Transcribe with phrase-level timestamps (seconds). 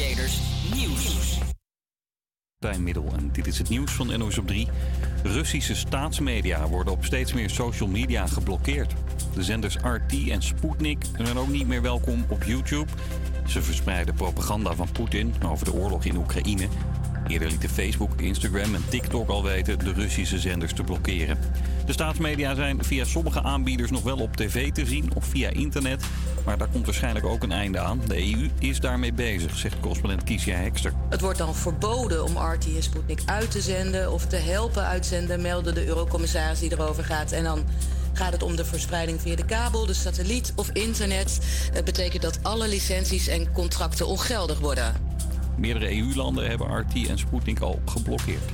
[0.00, 0.40] Creators
[0.74, 1.38] Nieuws.
[2.78, 4.68] Middel en dit is het nieuws van NOS op 3.
[5.22, 8.94] Russische staatsmedia worden op steeds meer social media geblokkeerd.
[9.34, 12.90] De zenders RT en Sputnik zijn ook niet meer welkom op YouTube.
[13.46, 16.68] Ze verspreiden propaganda van Poetin over de oorlog in Oekraïne.
[17.30, 21.38] Eerder lieten Facebook, Instagram en TikTok al weten de Russische zenders te blokkeren.
[21.86, 26.04] De staatsmedia zijn via sommige aanbieders nog wel op tv te zien of via internet.
[26.44, 28.00] Maar daar komt waarschijnlijk ook een einde aan.
[28.06, 30.92] De EU is daarmee bezig, zegt correspondent Kiesja Hekster.
[31.08, 35.40] Het wordt dan verboden om RT en Sputnik uit te zenden of te helpen uitzenden,
[35.40, 37.32] melden de eurocommissaris die erover gaat.
[37.32, 37.64] En dan
[38.12, 41.38] Gaat het om de verspreiding via de kabel, de satelliet of internet?
[41.72, 44.94] Het betekent dat alle licenties en contracten ongeldig worden.
[45.60, 48.50] Meerdere EU-landen hebben RT en Sputnik al geblokkeerd.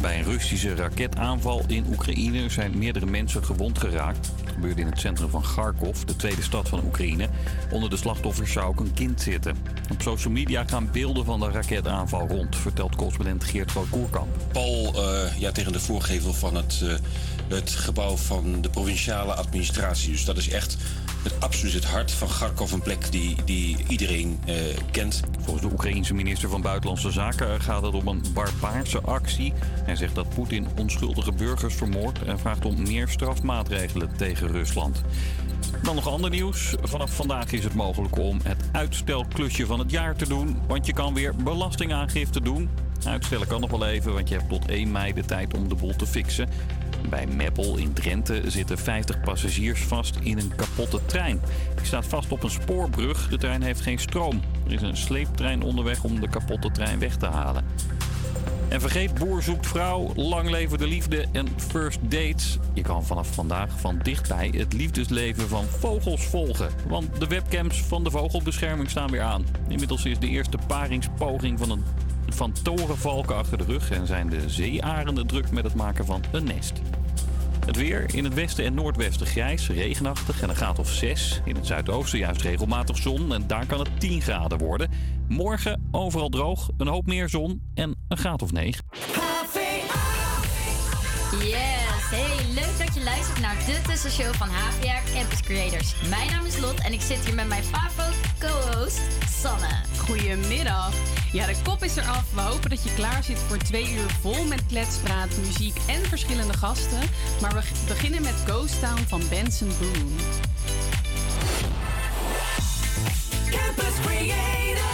[0.00, 4.30] Bij een Russische raketaanval in Oekraïne zijn meerdere mensen gewond geraakt.
[4.40, 7.28] Het gebeurde in het centrum van Kharkov, de tweede stad van Oekraïne.
[7.70, 9.56] Onder de slachtoffers zou ook een kind zitten.
[9.92, 14.36] Op social media gaan beelden van de raketaanval rond, vertelt correspondent Geert van Koerkamp.
[14.52, 16.94] Pal uh, ja, tegen de voorgevel van het, uh,
[17.48, 20.10] het gebouw van de provinciale administratie.
[20.10, 20.76] Dus dat is echt
[21.24, 24.54] het absoluut het hart van Kharkov, een plek die, die iedereen uh,
[24.90, 25.20] kent.
[25.40, 29.52] Volgens de Oekraïense minister van Buitenlandse Zaken gaat het om een barbaarse actie.
[29.84, 35.02] Hij zegt dat Poetin onschuldige burgers vermoordt en vraagt om meer strafmaatregelen tegen Rusland.
[35.82, 36.74] Dan nog ander nieuws.
[36.82, 40.58] Vanaf vandaag is het mogelijk om het uitstelklusje van het jaar te doen.
[40.66, 42.68] Want je kan weer belastingaangifte doen.
[43.06, 45.74] Uitstellen kan nog wel even, want je hebt tot 1 mei de tijd om de
[45.74, 46.48] boel te fixen.
[47.08, 51.40] Bij Meppel in Drenthe zitten 50 passagiers vast in een kapotte trein.
[51.76, 53.28] Die staat vast op een spoorbrug.
[53.28, 54.40] De trein heeft geen stroom.
[54.66, 57.64] Er is een sleeptrein onderweg om de kapotte trein weg te halen.
[58.68, 62.58] En vergeet Boer zoekt vrouw, lang leven de liefde en first dates.
[62.72, 66.70] Je kan vanaf vandaag van dichtbij het liefdesleven van vogels volgen.
[66.88, 69.46] Want de webcams van de vogelbescherming staan weer aan.
[69.68, 71.84] Inmiddels is de eerste paringspoging van, een,
[72.34, 73.90] van torenvalken achter de rug...
[73.90, 76.80] en zijn de zeearenden druk met het maken van een nest.
[77.66, 81.40] Het weer in het westen en noordwesten grijs, regenachtig en een graad of 6.
[81.44, 84.90] In het zuidoosten juist regelmatig zon en daar kan het 10 graden worden.
[85.28, 88.84] Morgen overal droog, een hoop meer zon en een graad of 9.
[91.40, 91.73] Yes,
[92.14, 95.94] hey, leuk dat je luistert naar de tussenshow van HVR Campus Creators.
[96.08, 99.00] Mijn naam is Lot en ik zit hier met mijn favoriete co-host
[99.42, 99.74] Sanne.
[99.98, 100.92] Goedemiddag.
[101.32, 102.24] Ja, de kop is eraf.
[102.34, 106.52] We hopen dat je klaar zit voor twee uur vol met kletspraat, muziek en verschillende
[106.56, 107.00] gasten.
[107.40, 110.22] Maar we beginnen met Ghost Town van Benson Boone.
[113.50, 114.93] Campus Creators,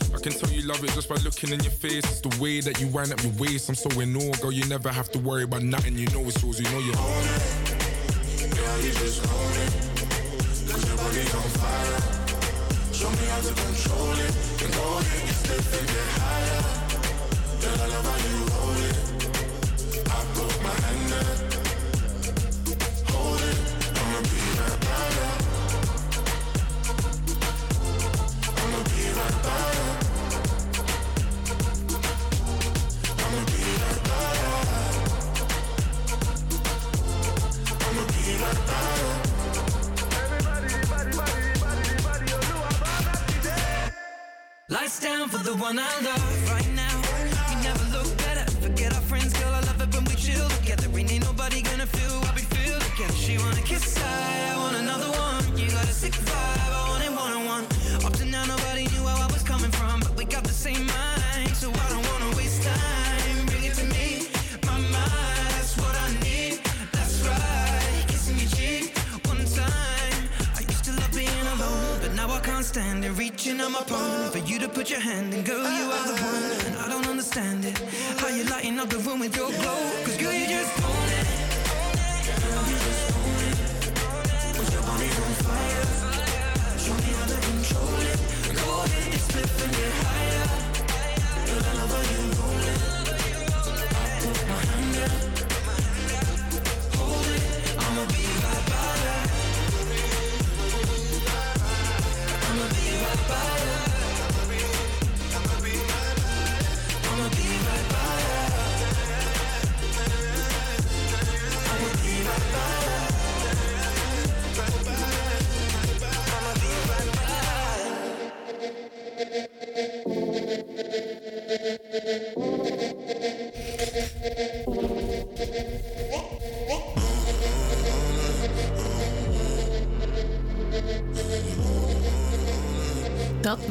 [0.21, 2.03] Can tell you love it just by looking in your face.
[2.05, 3.69] It's the way that you wind up your waist.
[3.69, 4.51] I'm so in awe, girl.
[4.51, 5.97] You never have to worry about nothing.
[5.97, 6.59] You know it's yours.
[6.59, 8.55] You know you own it.
[8.55, 9.73] Girl, you just own it.
[10.69, 12.93] Cause your body's on fire.
[12.93, 14.20] Show me how to control it.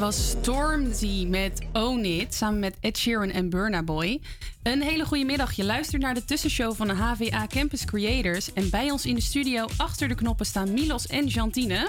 [0.00, 4.21] Was Stormzy met Own It, samen met Ed Sheeran en Burna Boy.
[4.62, 5.52] Een hele goede middag.
[5.52, 8.52] Je luistert naar de tussenshow van de HVA Campus Creators.
[8.52, 11.88] En bij ons in de studio achter de knoppen staan Milos en Jantine.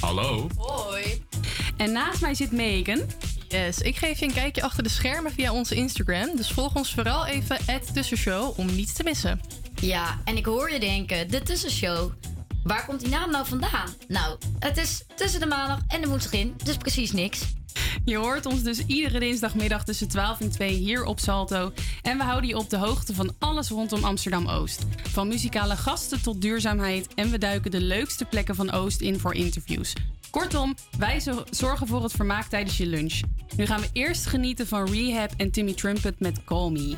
[0.00, 0.46] Hallo.
[0.56, 1.22] Hoi.
[1.76, 3.00] En naast mij zit Megan.
[3.48, 6.36] Yes, ik geef je een kijkje achter de schermen via onze Instagram.
[6.36, 9.40] Dus volg ons vooral even at tussenshow om niets te missen.
[9.80, 12.12] Ja, en ik hoor je denken, de tussenshow.
[12.64, 13.88] Waar komt die naam nou vandaan?
[14.08, 17.40] Nou, het is tussen de maandag en de woensdag in, dus precies niks.
[18.04, 21.72] Je hoort ons dus iedere dinsdagmiddag tussen 12 en 2 hier op Salto.
[22.02, 24.86] En we houden je op de hoogte van alles rondom Amsterdam Oost.
[25.02, 27.14] Van muzikale gasten tot duurzaamheid.
[27.14, 29.92] En we duiken de leukste plekken van Oost in voor interviews.
[30.30, 33.20] Kortom, wij zorgen voor het vermaak tijdens je lunch.
[33.56, 36.96] Nu gaan we eerst genieten van Rehab en Timmy Trumpet met Call Me.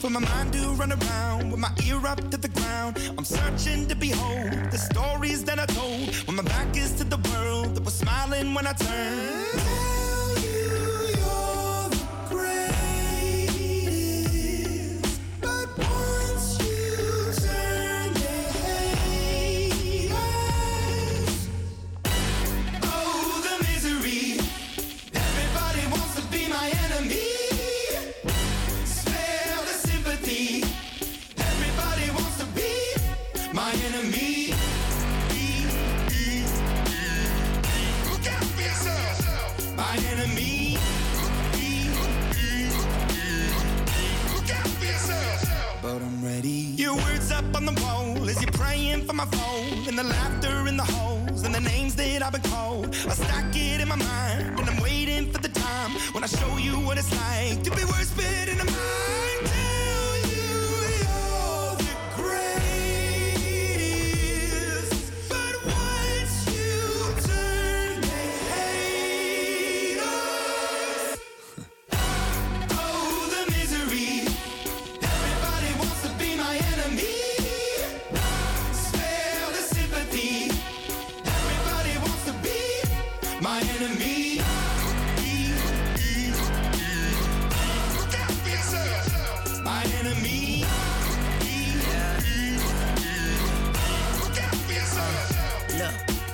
[0.00, 2.98] That's my mind do run around with my ear up to the ground.
[3.18, 3.96] I'm searching to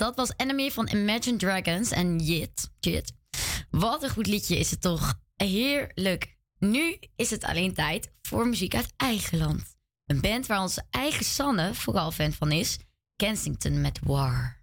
[0.00, 2.70] dat was Enemy van Imagine Dragons en Jit.
[2.78, 3.12] Jit.
[3.70, 5.14] Wat een goed liedje is het toch.
[5.36, 6.36] Heerlijk.
[6.58, 9.76] Nu is het alleen tijd voor muziek uit eigen land.
[10.06, 12.78] Een band waar onze eigen Sanne vooral fan van is.
[13.16, 14.59] Kensington met War.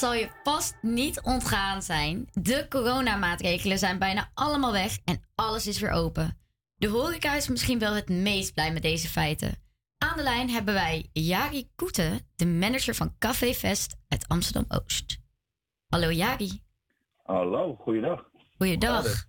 [0.00, 2.28] Zal je vast niet ontgaan zijn.
[2.32, 6.38] De coronamaatregelen zijn bijna allemaal weg en alles is weer open.
[6.76, 9.54] De horeca is misschien wel het meest blij met deze feiten.
[9.98, 15.18] Aan de lijn hebben wij Jari Koeten, de manager van Café Fest uit Amsterdam Oost.
[15.88, 16.62] Hallo Jari.
[17.22, 18.30] Hallo, goeiedag.
[18.56, 19.26] Goeiedag.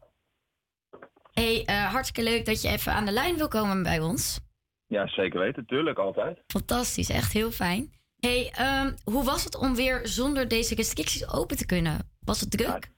[1.32, 4.40] Hey, eh, hartstikke leuk dat je even aan de lijn wil komen bij ons.
[4.88, 5.66] Ja, zeker weten.
[5.66, 6.44] Tuurlijk, altijd.
[6.48, 8.01] Fantastisch, echt heel fijn.
[8.22, 12.10] Hey, ehm, hoe was het om weer zonder deze restricties open te kunnen?
[12.20, 12.92] Was het druk?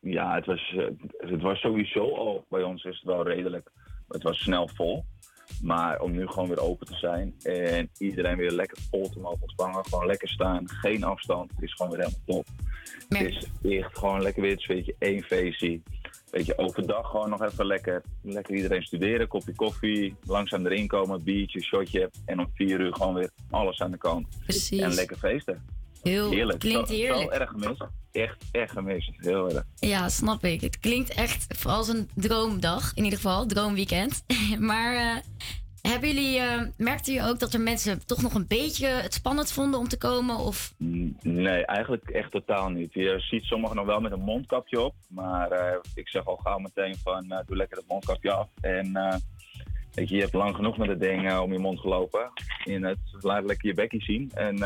[0.00, 0.86] Ja, het was, eh,
[1.30, 3.70] het was sowieso al, bij ons is het wel redelijk.
[4.08, 5.04] Het was snel vol.
[5.62, 9.42] Maar om nu gewoon weer open te zijn en iedereen weer lekker vol te mogen
[9.42, 9.86] ontvangen.
[9.86, 11.50] Gewoon lekker staan, geen afstand.
[11.50, 12.46] Het is gewoon weer helemaal top.
[13.08, 15.80] Het is echt gewoon lekker weer het sfeertje, één feestje.
[16.30, 21.22] Weet je, overdag gewoon nog even lekker, lekker iedereen studeren, kopje koffie, langzaam erin komen,
[21.22, 22.10] biertje, shotje.
[22.24, 24.26] En om vier uur gewoon weer alles aan de kant.
[24.44, 24.80] Precies.
[24.80, 25.64] En lekker feesten.
[26.02, 26.58] Heel, Heerlijk.
[26.58, 27.32] klinkt heerlijk.
[27.32, 27.84] Zo erg gemist.
[28.12, 29.10] Echt, echt gemist.
[29.16, 29.64] Heel erg.
[29.74, 30.60] Ja, snap ik.
[30.60, 34.24] Het klinkt echt vooral als een droomdag, in ieder geval, droomweekend.
[34.58, 35.16] maar eh,
[35.90, 39.52] hebben jullie, eh, merkten jullie ook dat er mensen toch nog een beetje het spannend
[39.52, 40.36] vonden om te komen?
[40.36, 40.74] Of
[41.22, 42.92] Nee, eigenlijk echt totaal niet.
[42.92, 44.94] Je ziet sommigen nog wel met een mondkapje op.
[45.08, 48.48] Maar eh, ik zeg al gauw meteen van doe lekker het mondkapje af.
[48.60, 48.92] En
[49.92, 52.32] weet je, je hebt lang genoeg met het ding om je mond gelopen.
[52.64, 54.30] In het, laat lekker je bekkie zien.
[54.34, 54.56] En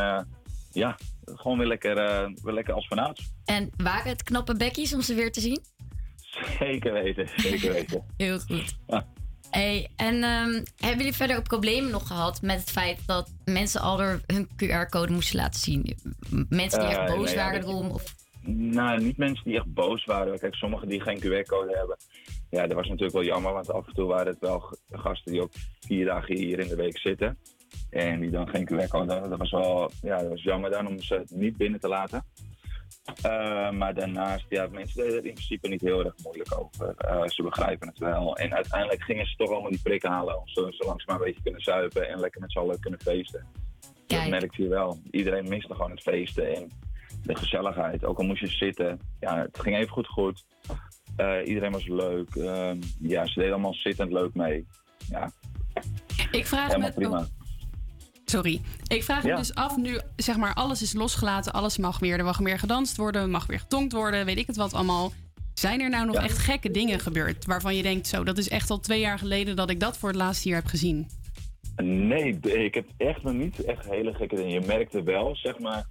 [0.73, 3.33] ja, gewoon weer lekker, eh, weer lekker als vanouds.
[3.45, 5.61] En waren het knappe bekkies om ze weer te zien?
[6.59, 8.05] Zeker weten, zeker weten.
[8.17, 8.77] Heel goed.
[8.87, 9.07] Ja.
[9.51, 13.81] Hey, en ehm, hebben jullie verder ook problemen nog gehad met het feit dat mensen
[13.81, 15.97] al hun QR-code moesten laten zien?
[16.49, 17.91] Mensen die echt Eh, boos nee, waren erom?
[17.91, 18.15] Of...
[18.47, 20.39] Nou, niet mensen die echt boos waren.
[20.39, 21.97] Kijk, sommigen die geen QR-code hebben.
[22.51, 25.43] Ja, dat was natuurlijk wel jammer, want af en toe waren het wel gasten die
[25.43, 27.39] ook vier dagen hier in de week zitten.
[27.91, 29.31] En die dan geen QR-code hadden.
[29.31, 32.25] Dat was wel ja, dat was jammer dan om ze niet binnen te laten.
[33.23, 36.95] Eh, maar daarnaast, ja, mensen deden er in principe niet heel erg moeilijk over.
[36.97, 38.37] Eh, ze begrijpen het wel.
[38.37, 40.39] En uiteindelijk gingen ze toch allemaal die prik halen.
[40.39, 43.47] Om zo, zo langzaam een beetje kunnen zuipen en lekker met z'n allen kunnen feesten.
[44.07, 44.99] Dat merkte je wel.
[45.11, 46.71] Iedereen miste gewoon het feesten en
[47.23, 48.05] de gezelligheid.
[48.05, 49.01] Ook al moest je zitten.
[49.21, 50.45] Ja, het ging even goed goed.
[51.17, 52.35] Eh, iedereen was leuk.
[52.35, 54.67] Ehm, ja, ze deden allemaal zittend leuk mee.
[55.09, 55.31] Ja,
[56.31, 57.27] Ik vraag helemaal me
[58.33, 58.61] Sorry.
[58.87, 62.25] Ik vraag me dus af, nu zeg maar alles is losgelaten, alles mag weer, er
[62.25, 65.13] mag meer gedanst worden, mag weer getonkt worden, weet ik het wat allemaal.
[65.55, 68.71] Zijn er nou nog echt gekke dingen gebeurd waarvan je denkt, zo, dat is echt
[68.71, 71.07] al twee jaar geleden dat ik dat voor het laatst hier heb gezien?
[71.83, 74.61] Nee, ik heb echt nog niet echt hele gekke dingen.
[74.61, 75.87] Je merkte wel, zeg maar.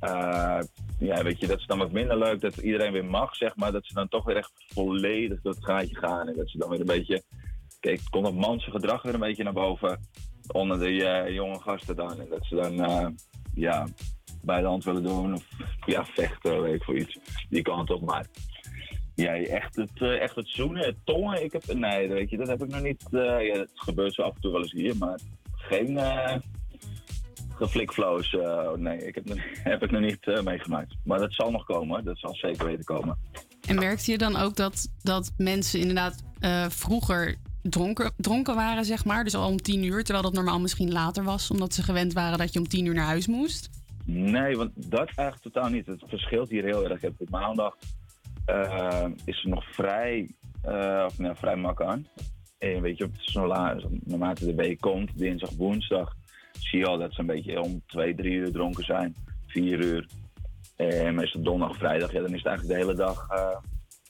[0.00, 0.58] eh,
[0.98, 3.72] ja, weet je, dat is dan wat minder leuk dat iedereen weer mag, zeg maar.
[3.72, 6.28] Dat ze dan toch weer echt volledig door het gaatje gaan.
[6.28, 7.22] En dat ze dan weer een beetje.
[7.80, 9.98] Kijk, komt dat manse gedrag weer een beetje naar boven.
[10.46, 12.16] Onder de eh, jonge gasten dan.
[12.30, 13.06] Dat ze dan, eh,
[13.54, 13.86] ja,
[14.42, 15.34] bij de hand willen doen.
[15.34, 15.46] Of
[15.86, 17.18] ja, vechten, weet ik voor iets.
[17.48, 18.02] Die kant op.
[18.02, 18.26] Maar
[19.14, 21.44] ja, echt het, eh, echt het zoenen, het tongen.
[21.44, 23.04] Ik heb, nee, weet je, dat heb ik nog niet.
[23.10, 25.18] eh, ja, het gebeurt zo af en toe wel eens hier, maar
[25.54, 26.36] geen eh
[27.56, 28.36] geflikflows.
[28.76, 29.24] nee, ik heb,
[29.72, 30.94] heb ik nog niet meegemaakt.
[31.04, 33.18] Maar dat zal nog komen, dat zal zeker weten komen.
[33.66, 36.24] En merkte je dan ook dat, dat mensen inderdaad
[36.68, 37.36] vroeger
[37.70, 39.24] dronken, dronken waren, zeg maar?
[39.24, 42.38] Dus al om tien uur, terwijl dat normaal misschien later was, omdat ze gewend waren
[42.38, 43.70] dat je om tien uur naar huis moest?
[44.04, 45.86] Nee, want dat eigenlijk totaal niet.
[45.86, 47.04] Het verschilt hier heel erg.
[47.04, 47.76] Op maandag
[48.44, 50.28] eh, is het nog vrij,
[50.62, 52.06] eh, of nee, vrij mak aan.
[52.58, 56.14] En weet je, op la- naarmate de week komt, dinsdag, woensdag,
[56.58, 59.14] zie je al dat ze een beetje om twee, drie uur dronken zijn.
[59.46, 60.08] Vier uur.
[60.76, 63.26] En meestal donderdag, vrijdag, ja, dan is het eigenlijk de hele dag.
[63.30, 63.56] eh,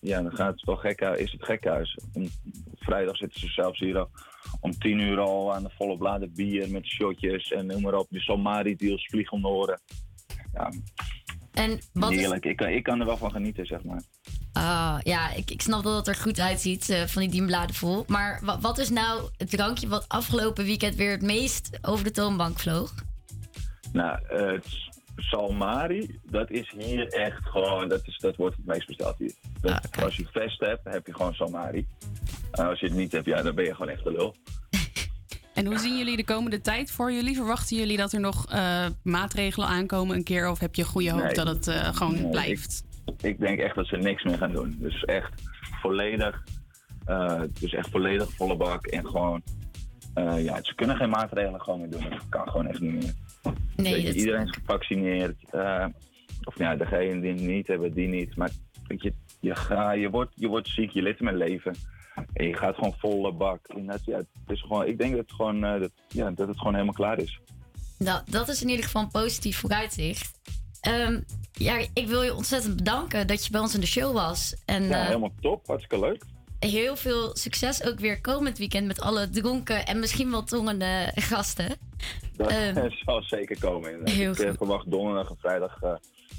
[0.05, 1.99] ja, dan gaat het wel gek, is het gekhuis.
[2.13, 2.29] Om,
[2.75, 4.11] vrijdag zitten ze zelfs hier al
[4.61, 8.07] om tien uur al aan de volle bladen bier met shotjes en noem maar op.
[8.11, 9.81] De Somari-deals vliegen om de oren.
[10.53, 10.73] Ja,
[11.53, 12.19] En wat is...
[12.19, 12.45] heerlijk.
[12.45, 14.03] Ik, kan, ik kan er wel van genieten, zeg maar.
[14.53, 18.05] Ah, ja, ik, ik snap dat het er goed uitziet eh, van die dienbladen vol.
[18.07, 22.11] Maar wa- wat is nou het drankje wat afgelopen weekend weer het meest over de
[22.11, 22.95] toonbank vloog?
[23.93, 24.65] Nou, het
[25.17, 29.33] Salmari, dat is hier echt gewoon, dat, is, dat wordt het meest besteld hier.
[29.61, 31.87] Dat- Als je vest hebt, heb je gewoon Salmari.
[32.51, 34.35] En als je het niet hebt, ja, dan ben je gewoon echt de lul.
[35.55, 37.37] En hoe zien jullie de komende tijd voor jullie?
[37.37, 40.49] Verwachten jullie dat er nog eh, maatregelen aankomen een keer?
[40.51, 41.35] Of heb je goede hoop Nee.
[41.35, 42.85] dat het eh, gewoon Nee, blijft?
[43.07, 44.77] Ik, ik denk echt dat ze niks meer gaan doen.
[44.81, 45.33] Dus echt
[45.81, 46.43] volledig,
[47.05, 49.43] eh, dus echt volledig volle bak en gewoon,
[50.39, 52.11] ja, ze kunnen geen maatregelen gewoon meer doen.
[52.11, 53.13] Dat kan gewoon echt niet meer.
[53.77, 55.37] Nee, dat- iedereen is gevaccineerd.
[55.51, 55.87] eh,
[56.45, 58.37] of ja, degene die het niet hebben, die niet.
[58.37, 58.51] Maar
[58.87, 61.75] weet je, je, ga, je, wordt, je wordt ziek, je leert met leven.
[62.33, 63.67] En je gaat gewoon volle bak.
[63.69, 66.49] En dat, ja, het is gewoon, ik denk dat het gewoon, eh, dat, ja, dat
[66.49, 67.41] het gewoon helemaal klaar is.
[67.99, 70.39] Nou, dat is in ieder geval een positief vooruitzicht.
[70.81, 71.21] Ehm,
[71.53, 74.57] ja, ik wil je ontzettend bedanken dat je bij ons in de show was.
[74.65, 75.67] En ja, eh, helemaal top.
[75.67, 76.23] Hartstikke leuk.
[76.59, 81.77] Heel veel succes ook weer komend weekend met alle dronken en misschien wel tongende gasten.
[82.37, 83.91] Dat Ehm, zal zeker komen.
[83.91, 84.15] inderdaad.
[84.15, 84.57] heel ik eh, goed.
[84.57, 85.95] verwacht donderdag en vrijdag eh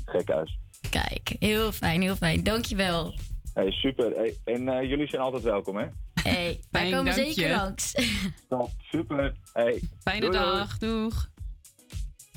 [0.05, 0.57] gek huis.
[0.89, 2.43] Kijk, heel fijn, heel fijn.
[2.43, 3.13] Dankjewel.
[3.53, 4.11] Hey, super.
[4.15, 5.85] Hey, en eh, jullie zijn altijd welkom, hè?
[6.21, 7.93] Hey, wij komen zeker langs.
[8.49, 9.33] Top, super.
[9.53, 10.45] Hey, Fijne doei, doei.
[10.57, 11.29] dag, doeg.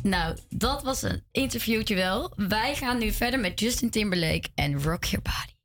[0.02, 2.32] Nou, dat was een interviewtje wel.
[2.36, 5.57] Wij gaan nu verder met Justin Timberlake en Rock Your Body.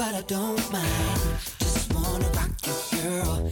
[0.00, 1.20] But I don't mind.
[1.58, 3.49] Just wanna rock you, girl.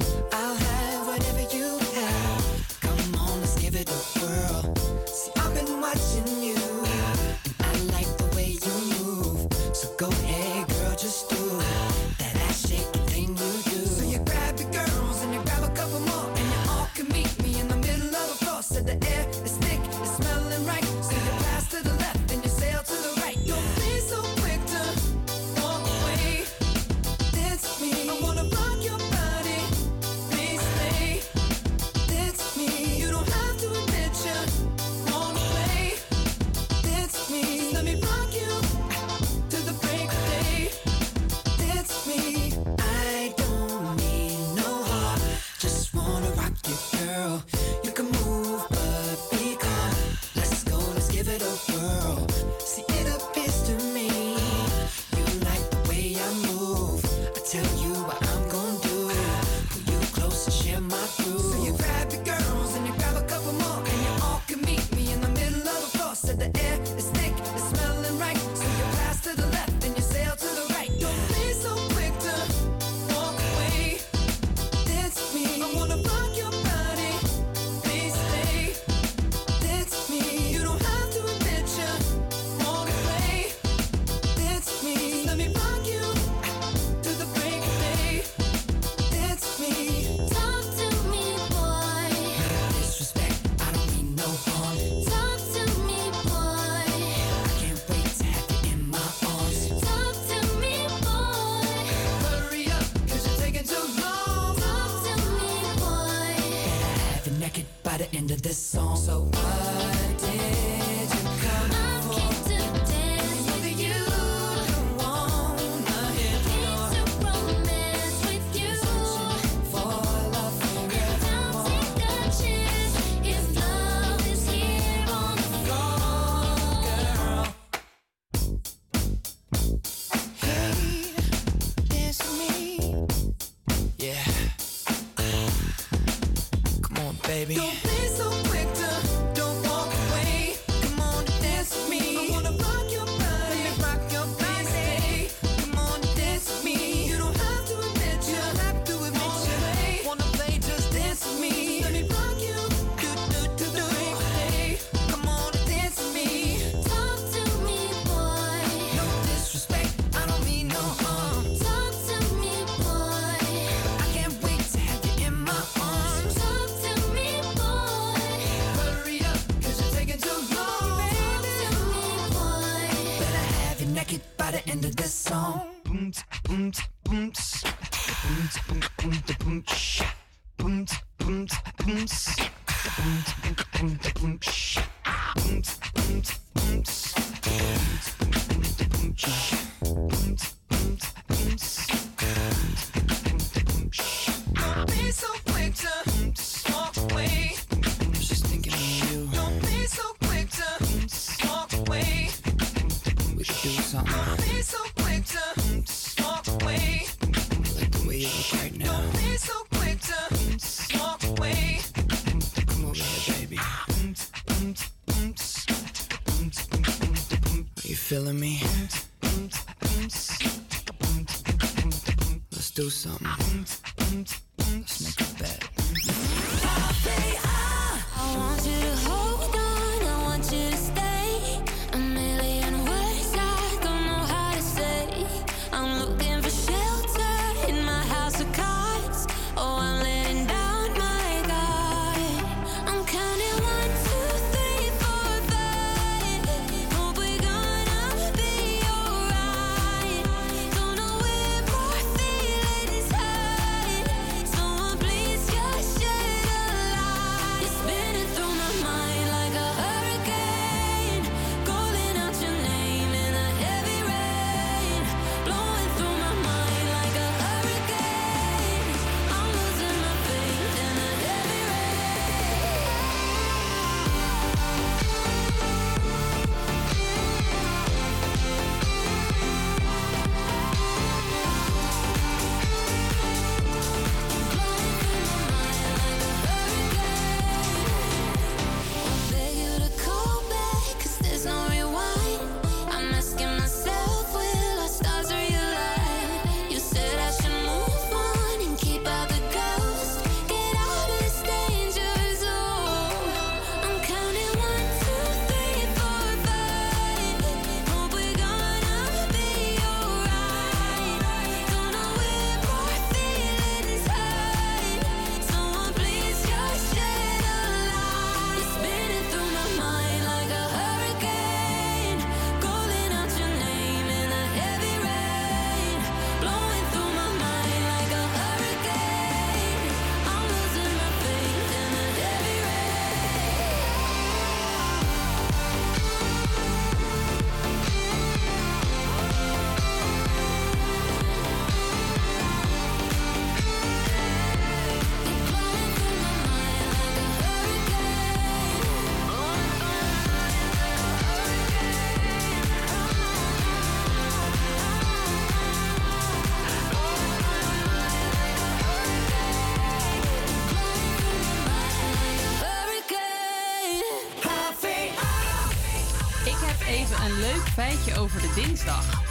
[368.41, 369.23] de dinsdag.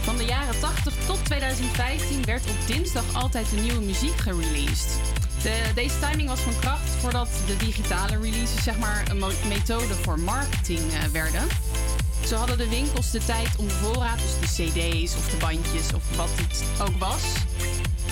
[0.00, 5.00] Van de jaren 80 tot 2015 werd op dinsdag altijd de nieuwe muziek gereleased.
[5.42, 10.20] De, deze timing was van kracht voordat de digitale releases zeg maar, een methode voor
[10.20, 11.42] marketing eh, werden.
[12.26, 15.92] Zo hadden de winkels de tijd om de voorraad, dus de cd's of de bandjes
[15.94, 17.22] of wat het ook was,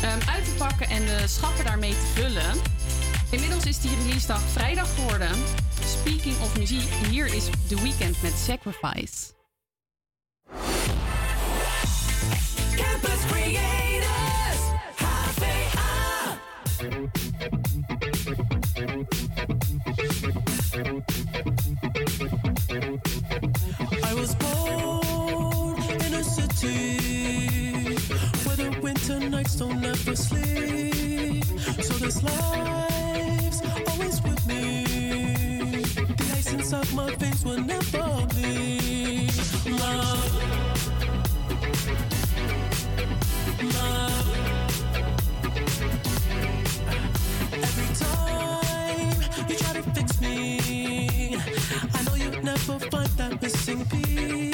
[0.02, 2.60] ehm, uit te pakken en de schappen daarmee te vullen.
[3.30, 5.36] Inmiddels is die release dag vrijdag geworden.
[5.84, 9.43] Speaking of muziek, hier is The Weeknd met Sacrifice.
[32.04, 34.84] Reckless lives always with me.
[35.94, 39.32] The license of my face will never bleed.
[39.80, 40.34] Love.
[43.74, 44.28] Love.
[47.54, 51.38] Every time you try to fix me,
[51.94, 54.53] I know you'll never find that missing piece.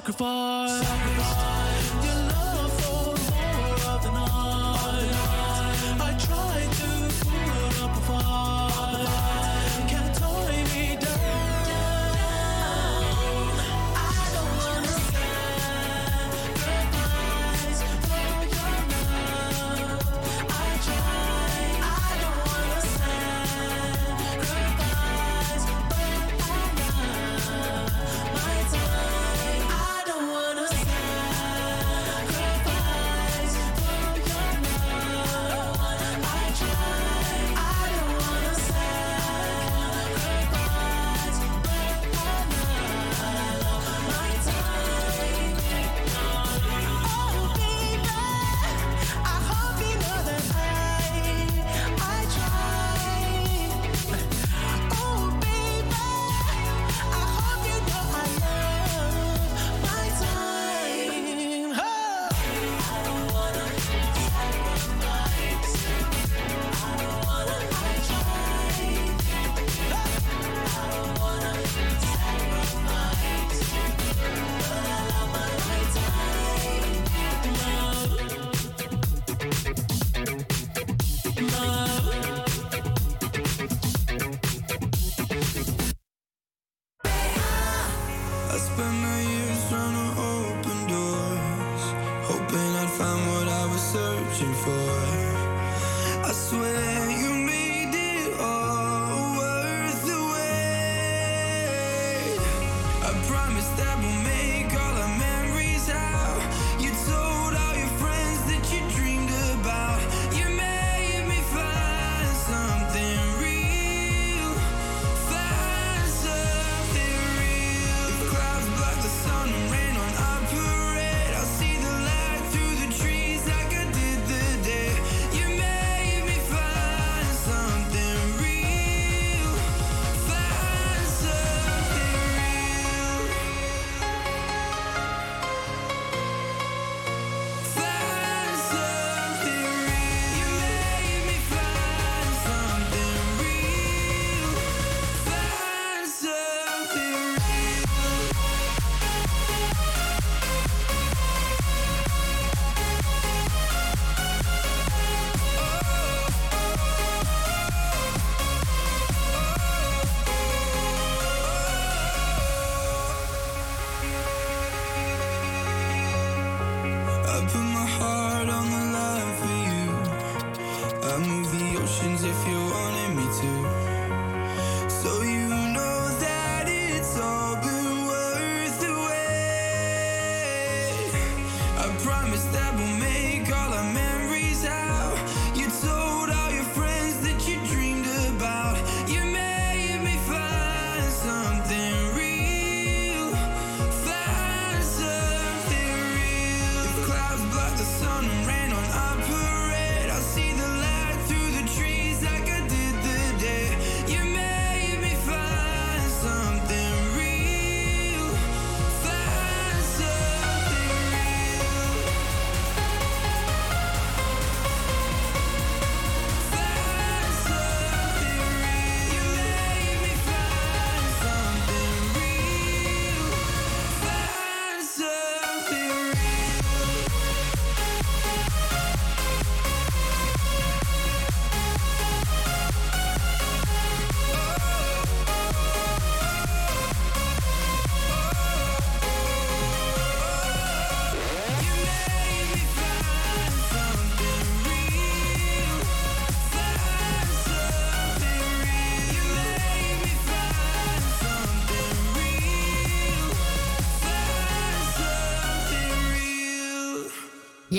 [0.00, 1.01] sacrifice.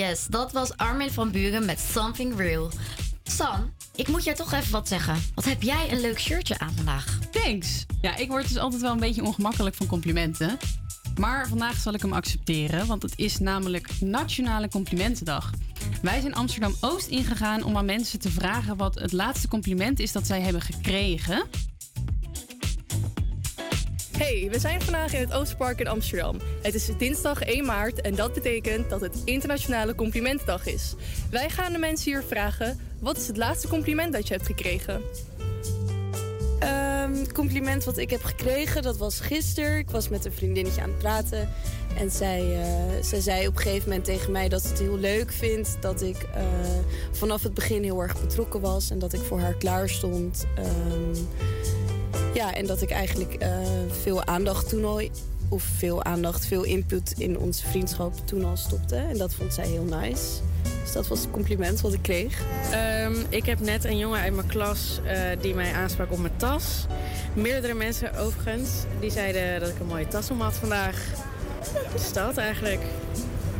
[0.08, 2.70] Yes, dat was Armin van Buren met Something Real.
[3.22, 5.16] San, ik moet jij toch even wat zeggen.
[5.34, 7.18] Wat heb jij een leuk shirtje aan vandaag?
[7.30, 7.86] Thanks.
[8.00, 10.58] Ja, ik word dus altijd wel een beetje ongemakkelijk van complimenten.
[11.18, 15.50] Maar vandaag zal ik hem accepteren, want het is namelijk Nationale Complimentendag.
[16.02, 20.12] Wij zijn Amsterdam Oost ingegaan om aan mensen te vragen wat het laatste compliment is
[20.12, 21.42] dat zij hebben gekregen.
[24.24, 26.36] Hey, we zijn vandaag in het Oostpark in Amsterdam.
[26.62, 30.94] Het is dinsdag 1 maart en dat betekent dat het Internationale Complimentdag is.
[31.30, 35.02] Wij gaan de mensen hier vragen: wat is het laatste compliment dat je hebt gekregen?
[37.18, 39.78] Het compliment wat ik heb gekregen, dat was gisteren.
[39.78, 41.48] Ik was met een vriendinnetje aan het praten.
[41.98, 44.98] En zij, eh, zij zei op een gegeven moment tegen mij dat ze het heel
[44.98, 45.76] leuk vindt...
[45.80, 46.44] dat ik eh,
[47.12, 50.46] vanaf het begin heel erg betrokken was en dat ik voor haar klaar stond.
[50.56, 51.20] Ehm,
[52.34, 53.56] ja, en dat ik eigenlijk eh,
[54.02, 55.02] veel aandacht toen al...
[55.48, 58.96] of veel aandacht, veel input in onze vriendschap toen al stopte.
[58.96, 60.40] En dat vond zij heel nice.
[60.82, 62.42] Dus dat was het compliment wat ik kreeg.
[62.72, 66.36] Ehm, ik heb net een jongen uit mijn klas eh, die mij aansprak op mijn
[66.36, 66.86] tas.
[67.34, 68.70] Meerdere mensen overigens.
[69.00, 71.02] Die zeiden dat ik een mooie tas om had vandaag.
[71.92, 72.80] Dus dat eigenlijk.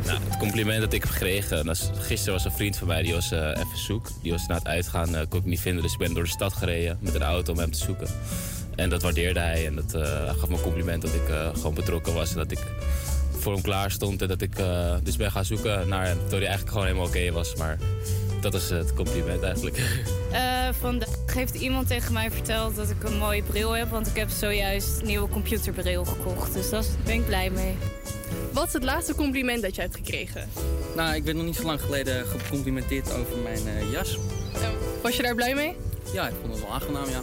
[0.05, 1.65] Nou, het compliment dat ik heb gekregen.
[1.65, 4.07] Dat is, gisteren was een vriend van mij, die was eh, even zoek.
[4.21, 5.83] Die was na het uitgaan, eh, kon ik niet vinden.
[5.83, 8.07] Dus ik ben door de stad gereden met een auto om hem te zoeken.
[8.75, 9.65] En dat waardeerde hij.
[9.65, 12.31] En dat eh, hij gaf me een compliment dat ik eh, gewoon betrokken was.
[12.31, 12.59] En dat ik
[13.39, 14.21] voor hem klaar stond.
[14.21, 16.17] En dat ik eh, dus ben gaan zoeken naar hem.
[16.17, 17.55] Terwijl hij eigenlijk gewoon helemaal oké was.
[17.55, 17.77] Maar
[18.41, 19.77] dat is het compliment eigenlijk.
[20.31, 23.89] Eh, vandaag heeft iemand tegen mij verteld dat ik een mooie bril heb.
[23.89, 26.53] Want ik heb zojuist een nieuwe computerbril gekocht.
[26.53, 27.75] Dus daar ben ik blij mee.
[28.51, 30.49] Wat is het laatste compliment dat je hebt gekregen?
[30.95, 34.17] Nou, ik ben nog niet zo lang geleden gecomplimenteerd over mijn eh, jas.
[35.01, 35.75] Was je daar blij mee?
[36.13, 37.21] Ja, ik vond het wel aangenaam, ja.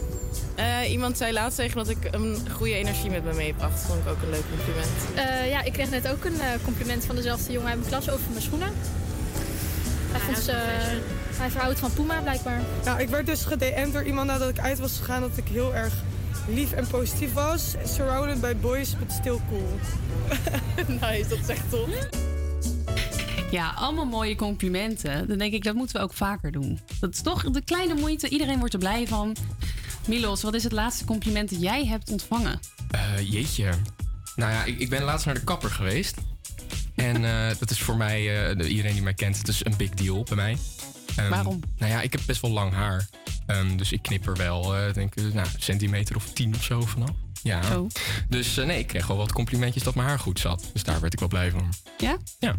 [0.55, 3.81] Eh, iemand zei laatst tegen me dat ik een goede energie met me meebracht.
[3.81, 4.89] Vond ik ook een leuk compliment.
[5.15, 8.09] Eh, ja, ik kreeg net ook een eh, compliment van dezelfde jongen uit mijn klas
[8.09, 8.73] over mijn schoenen.
[10.11, 10.51] Hij, vond ze,
[11.35, 12.61] hij verhoudt van Puma blijkbaar.
[12.85, 15.75] Nou, ik werd dus gedM'd door iemand nadat ik uit was gegaan dat ik heel
[15.75, 15.93] erg
[16.47, 17.75] lief en positief was.
[17.83, 19.79] Surrounded by boys, but still cool.
[21.01, 21.89] nice, dat is echt tof.
[23.53, 25.27] Ja, allemaal mooie complimenten.
[25.27, 26.79] Dan denk ik, dat moeten we ook vaker doen.
[26.99, 28.29] Dat is toch de kleine moeite.
[28.29, 29.35] Iedereen wordt er blij van.
[30.07, 32.59] Milos, wat is het laatste compliment dat jij hebt ontvangen?
[32.91, 33.69] Eh, jeetje.
[34.35, 36.15] Nou ja, ik, ik ben laatst naar de kapper geweest.
[36.95, 39.77] En eh, dat is voor mij, eh, de- iedereen die mij kent, het is een
[39.77, 40.57] big deal bij mij.
[41.15, 41.59] Ehm, Waarom?
[41.77, 43.07] Nou ja, ik heb best wel lang haar.
[43.45, 44.61] Ehm, dus ik knip er wel,
[44.93, 47.09] denk ik, nou, een centimeter of tien of zo vanaf.
[47.43, 47.61] Ja.
[48.29, 50.69] Dus nee, ik kreeg wel wat complimentjes dat mijn haar goed zat.
[50.73, 51.73] Dus daar werd ik wel blij van.
[51.97, 52.17] Ja?
[52.39, 52.55] Ja.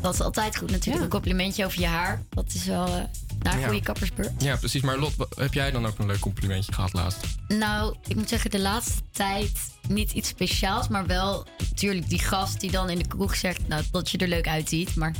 [0.00, 1.04] Dat is altijd goed natuurlijk.
[1.04, 2.22] Een complimentje over je haar.
[2.30, 2.92] Dat is wel eh
[3.42, 3.66] naar een Ja.
[3.66, 4.42] goede kappersbeurt.
[4.42, 4.82] Ja, precies.
[4.82, 7.18] Maar Lot, heb jij dan ook een leuk complimentje gehad laatst?
[7.48, 9.50] Nou, ik moet zeggen, de laatste tijd
[9.88, 13.82] niet iets speciaals, maar wel natuurlijk die gast die dan in de kroeg zegt nou,
[13.90, 14.94] dat je er leuk uitziet.
[14.94, 15.14] Maar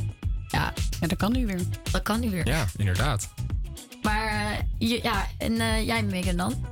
[0.47, 1.59] ja, ja dat kan nu weer.
[1.91, 2.47] Dat kan nu weer.
[2.47, 3.29] Ja, inderdaad.
[4.01, 4.59] Maar eh,
[4.89, 6.65] je- ja, en eh, jij Megan dan?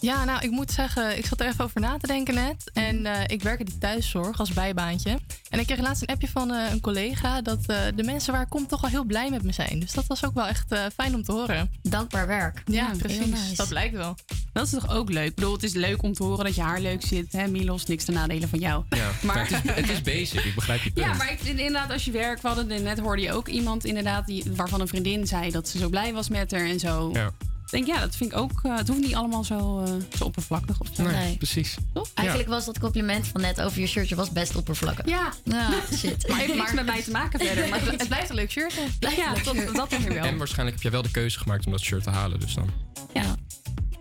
[0.00, 2.70] Ja, nou, ik moet zeggen, ik zat er even over na te denken net.
[2.72, 5.18] En eh, ik werk in de thuiszorg als bijbaantje.
[5.48, 8.42] En ik kreeg laatst een appje van eh, een collega dat eh, de mensen waar
[8.42, 9.80] ik kom toch al heel blij met me zijn.
[9.80, 11.70] Dus dat was ook wel echt eh, fijn om te horen.
[11.82, 12.62] Dankbaar werk.
[12.64, 13.26] Ja, precies.
[13.26, 13.54] nice.
[13.54, 14.16] Dat blijkt wel.
[14.52, 15.28] Dat is toch ook leuk?
[15.28, 17.32] Ik bedoel, het is leuk om te horen dat je haar leuk zit.
[17.32, 18.84] Hè, Milos, niks te nadelen van jou.
[18.88, 20.44] Ja, Maar- maar het is, het is basic.
[20.44, 21.06] Ik begrijp je punt.
[21.06, 24.26] Ja, maar ik inderdaad, als je werk, we hadden net hoorde je ook iemand inderdaad
[24.26, 27.10] die, waarvan een vriendin zei dat ze zo blij was met haar en zo.
[27.12, 27.30] Ja.
[27.70, 28.60] Ik denk, ja, dat vind ik ook.
[28.62, 31.02] eh, het hoeft niet allemaal zo, eh, zo oppervlakkig of zo.
[31.02, 31.36] Nee, Nee.
[31.36, 31.76] precies.
[31.92, 32.08] Toch?
[32.14, 35.08] Eigenlijk was dat compliment van net over je shirtje was best oppervlakkig.
[35.08, 35.32] Ja.
[35.44, 36.28] Ja, shit.
[36.28, 37.68] Maar heeft niks met mij te maken verder.
[37.68, 38.74] Maar het blijft een leuk shirt.
[38.76, 39.08] hè?
[39.08, 40.16] ja, dat, dat wel.
[40.24, 42.40] En waarschijnlijk heb jij wel de keuze gemaakt om dat shirt te halen.
[42.40, 42.70] Dus dan.
[43.14, 43.34] Ja.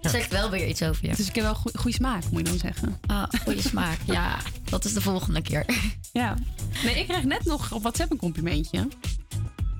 [0.01, 1.15] Zegt wel weer iets over je.
[1.15, 2.99] Dus ik heb wel goede smaak, moet je dan zeggen.
[3.07, 3.97] Ah, goede smaak.
[4.05, 5.65] Ja, dat is de volgende keer.
[6.13, 6.35] Ja.
[6.83, 8.87] Nee, ik kreeg net nog op WhatsApp een complimentje.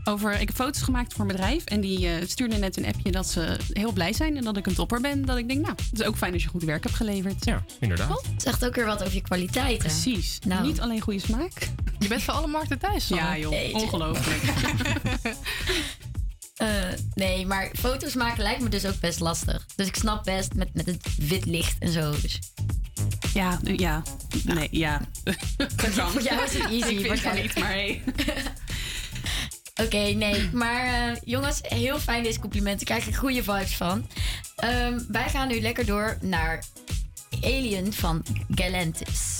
[0.07, 1.63] Over, ik heb foto's gemaakt voor een bedrijf.
[1.65, 4.37] En die eh stuurde net een appje dat ze heel blij zijn.
[4.37, 5.25] En dat ik een topper ben.
[5.25, 7.45] Dat ik denk, nou, het is ook fijn als je goed werk hebt geleverd.
[7.45, 8.21] Ja, inderdaad.
[8.37, 9.77] Zegt ook weer wat over je kwaliteiten.
[9.77, 10.39] Precies.
[10.45, 10.65] Nou.
[10.65, 11.69] Niet alleen goede smaak.
[11.99, 13.07] Je bent voor alle markten thuis.
[13.07, 13.23] Sanne.
[13.23, 13.73] Ja, joh.
[13.73, 14.41] Ongelooflijk.
[16.57, 16.67] Eh,
[17.13, 19.65] nee, maar foto's maken lijkt me dus ook best lastig.
[19.75, 22.11] Dus ik snap best met, met het wit licht en zo.
[22.21, 22.39] Dus.
[23.33, 24.03] Ja, ja.
[24.43, 25.01] Nee, ja.
[25.77, 26.87] Voor jou is het easy.
[26.87, 27.55] Ik het waarschijnlijk.
[27.55, 28.01] niet, maar hey.
[29.77, 30.49] Oké, nee.
[30.53, 32.85] Maar eh, jongens, heel fijn deze complimenten.
[32.85, 34.07] Krijg ik goede vibes van.
[34.55, 36.63] Ehm, wij gaan nu lekker door naar
[37.41, 38.23] Alien van
[38.55, 39.35] Galantis.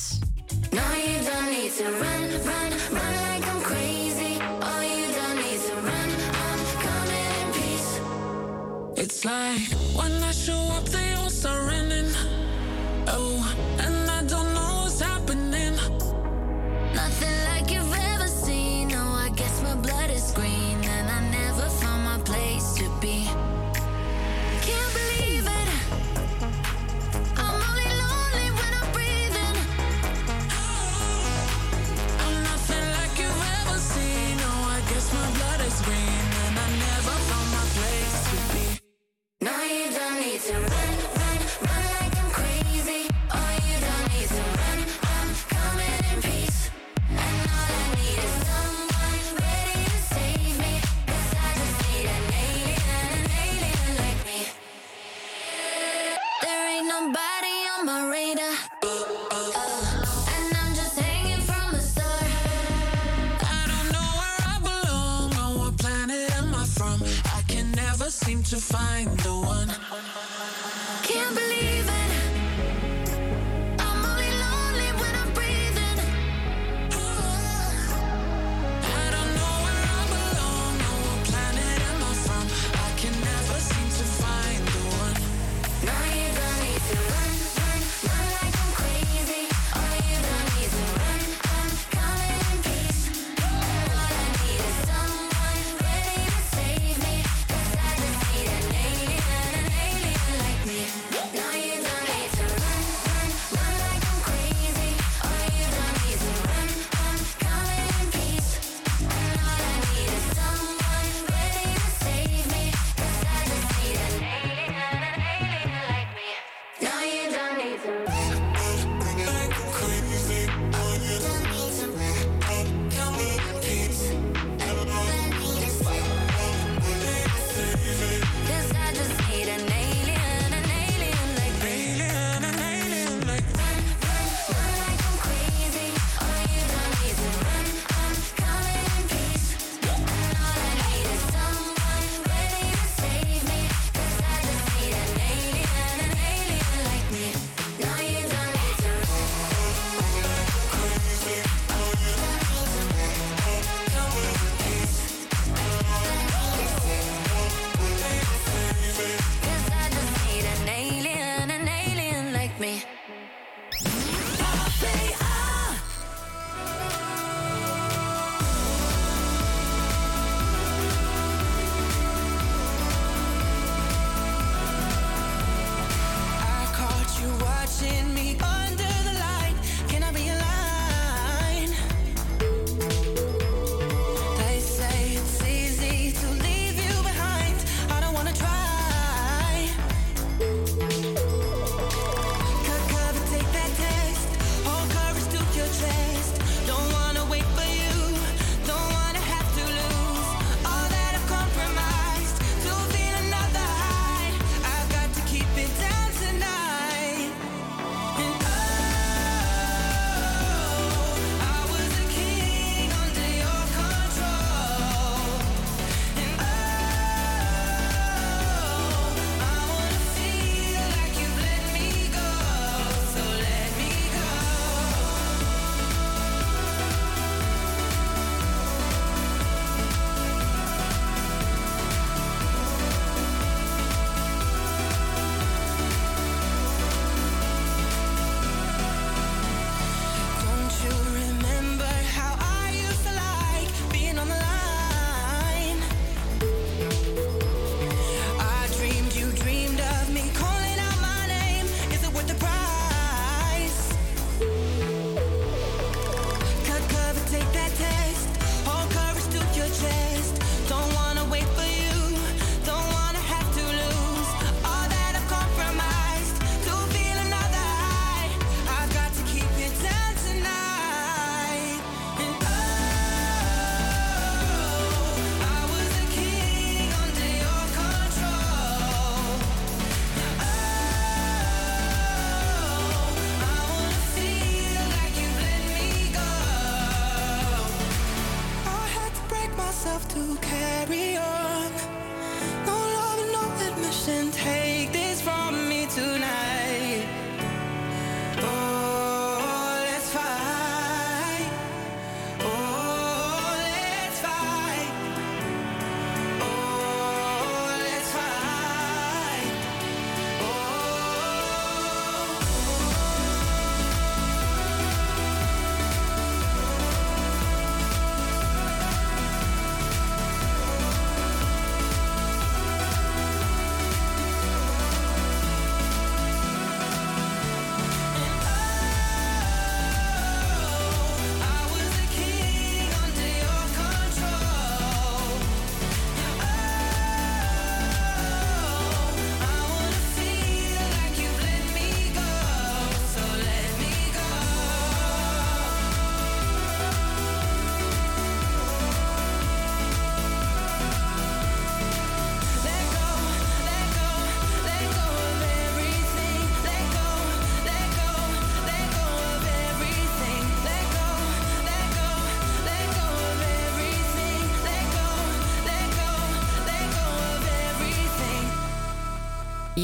[0.72, 4.38] No, you don't need to run, run, run like I'm crazy.
[4.62, 6.10] Oh, you don't need to run.
[6.44, 8.00] I'm coming in peace.
[9.04, 11.30] It's like when I show up, they all
[11.68, 12.12] running.
[13.08, 13.56] Oh,
[68.58, 69.47] to find the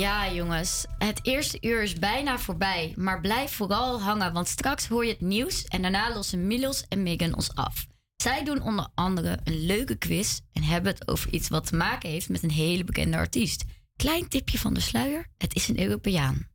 [0.04, 0.86] Ja, jongens.
[0.98, 2.94] Het eerste uur is bijna voorbij.
[2.96, 5.64] Maar blijf vooral hangen, want straks hoor je het nieuws.
[5.64, 7.88] En daarna lossen Milos en Megan ons af.
[8.16, 10.40] Zij doen onder andere een leuke quiz.
[10.54, 13.64] En hebben het over iets wat te maken heeft met een hele bekende artiest.
[13.96, 16.48] Klein tipje van de sluier: het is een Europeaan.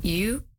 [0.00, 0.49] You.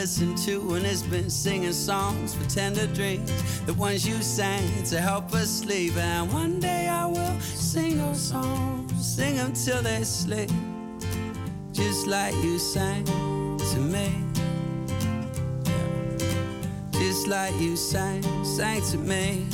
[0.00, 0.74] Listen to.
[0.74, 3.32] And it's been singing songs for tender dreams,
[3.62, 5.96] the ones you sang to help us sleep.
[5.96, 10.50] And one day I will sing those songs, sing them till they sleep,
[11.72, 13.04] just like you sang
[13.72, 14.08] to me.
[16.92, 19.46] Just like you sang, sang to me.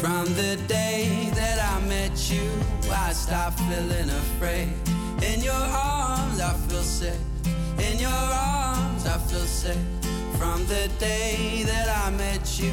[0.00, 2.48] From the day that I met you,
[2.90, 4.72] I stopped feeling afraid.
[5.22, 7.27] In your arms, I feel safe.
[9.28, 9.76] Feel safe.
[10.38, 12.72] From the day that I met you,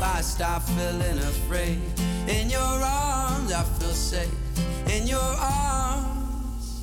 [0.00, 1.80] I stopped feeling afraid.
[2.28, 4.30] In your arms, I feel safe.
[4.88, 6.82] In your arms,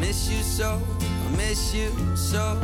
[0.00, 2.58] miss you so, I miss you so,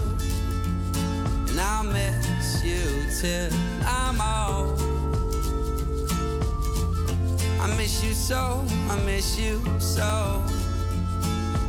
[1.49, 2.83] and I'll miss you
[3.21, 3.51] till
[3.85, 4.81] I'm old.
[7.61, 10.43] I miss you so, I miss you so.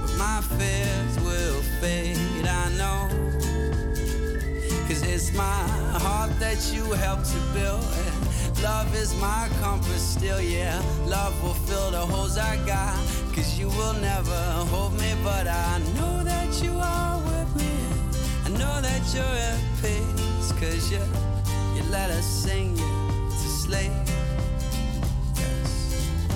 [0.01, 1.30] But my fears will
[1.84, 3.09] I know.
[4.88, 5.63] Cause it's my
[5.97, 7.84] heart that you helped to build.
[8.61, 10.79] Love is my compass still, yeah.
[11.07, 12.95] Love will fill the holes I got.
[13.34, 17.73] Cause you will never hold me, but I know that you are with me.
[18.45, 20.51] I know that you're at peace.
[20.59, 21.01] Cause you,
[21.75, 23.91] you let us sing you to sleep.
[25.36, 26.29] Yes.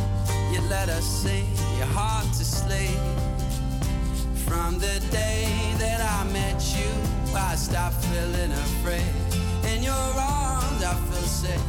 [0.51, 1.45] You let us sing
[1.77, 3.24] your heart to sleep.
[4.55, 6.89] From the day that I met you,
[7.35, 9.13] I stopped feeling afraid.
[9.71, 11.67] In your arms, I feel safe.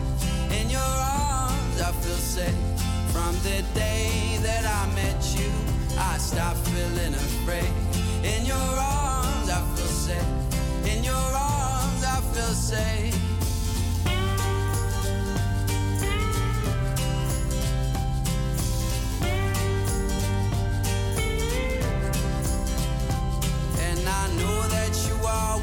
[0.52, 0.94] In your
[1.26, 2.62] arms, I feel safe.
[3.10, 5.50] From the day that I met you,
[5.98, 7.72] I stopped feeling afraid.
[8.22, 10.32] In your arms, I feel safe.
[10.86, 13.35] In your arms, I feel safe.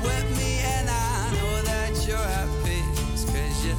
[0.04, 3.26] With me, and I know that you're at peace.
[3.26, 3.76] Cause you,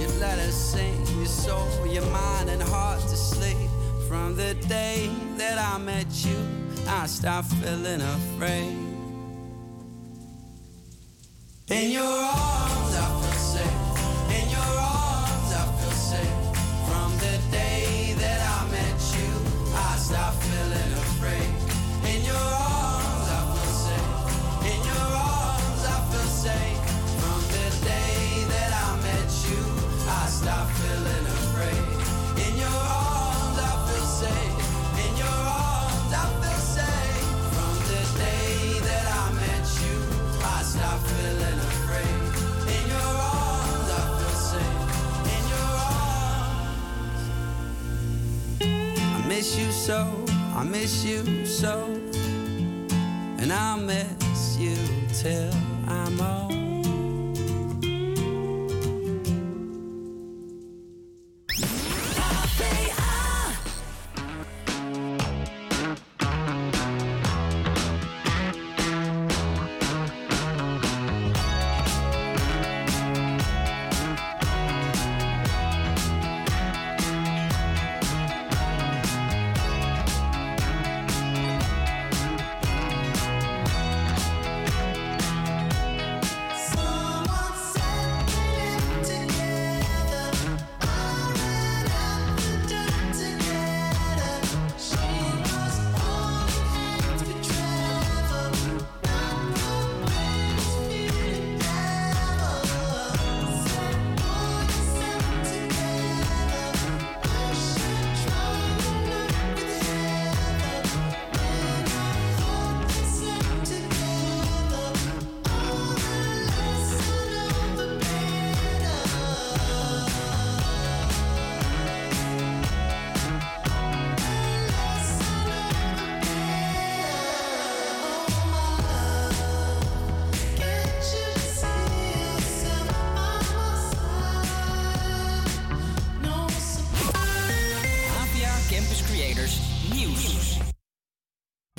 [0.00, 3.70] you let us sing your soul, your mind, and heart to sleep.
[4.08, 6.38] From the day that I met you,
[6.88, 8.76] I stopped feeling afraid.
[11.68, 13.25] In your arms, I
[49.58, 51.84] you so, I miss you so.
[53.38, 54.76] And I'll miss you
[55.12, 55.52] till
[55.86, 56.65] I'm old.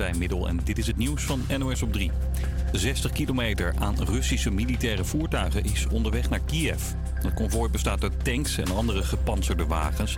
[0.08, 2.12] En dit is het nieuws van NOS op 3.
[2.72, 6.82] 60 kilometer aan Russische militaire voertuigen is onderweg naar Kiev.
[7.14, 10.18] Het konvooi bestaat uit tanks en andere gepantserde wagens.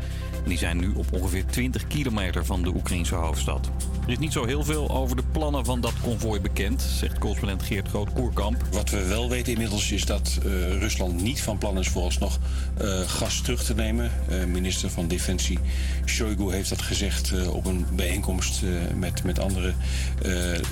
[0.50, 3.70] Die zijn nu op ongeveer 20 kilometer van de Oekraïnse hoofdstad.
[4.06, 7.64] Er is niet zo heel veel over de plannen van dat konvooi bekend, zegt correspondent
[7.64, 8.64] Geert Groot-Koerkamp.
[8.72, 12.39] Wat we wel weten inmiddels is dat eh, Rusland niet van plan is vooralsnog
[12.78, 14.12] eh, gas terug te nemen.
[14.30, 15.60] Eh, minister van Defensie
[16.06, 18.62] Shoigu heeft dat gezegd op een bijeenkomst
[18.95, 19.74] met, met andere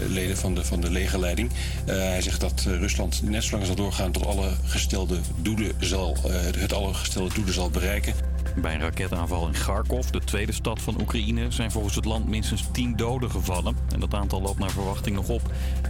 [0.08, 1.52] leden van de, van de legerleiding.
[1.86, 6.18] Hij zegt dat Rusland net zolang zal doorgaan tot alle gestelde doelen zal,
[6.58, 8.14] het alle gestelde doelen zal bereiken.
[8.56, 12.68] Bij een raketaanval in Kharkov, de tweede stad van Oekraïne, zijn volgens het land minstens
[12.72, 13.76] 10 doden gevallen.
[13.94, 15.42] En dat aantal loopt naar verwachting nog op.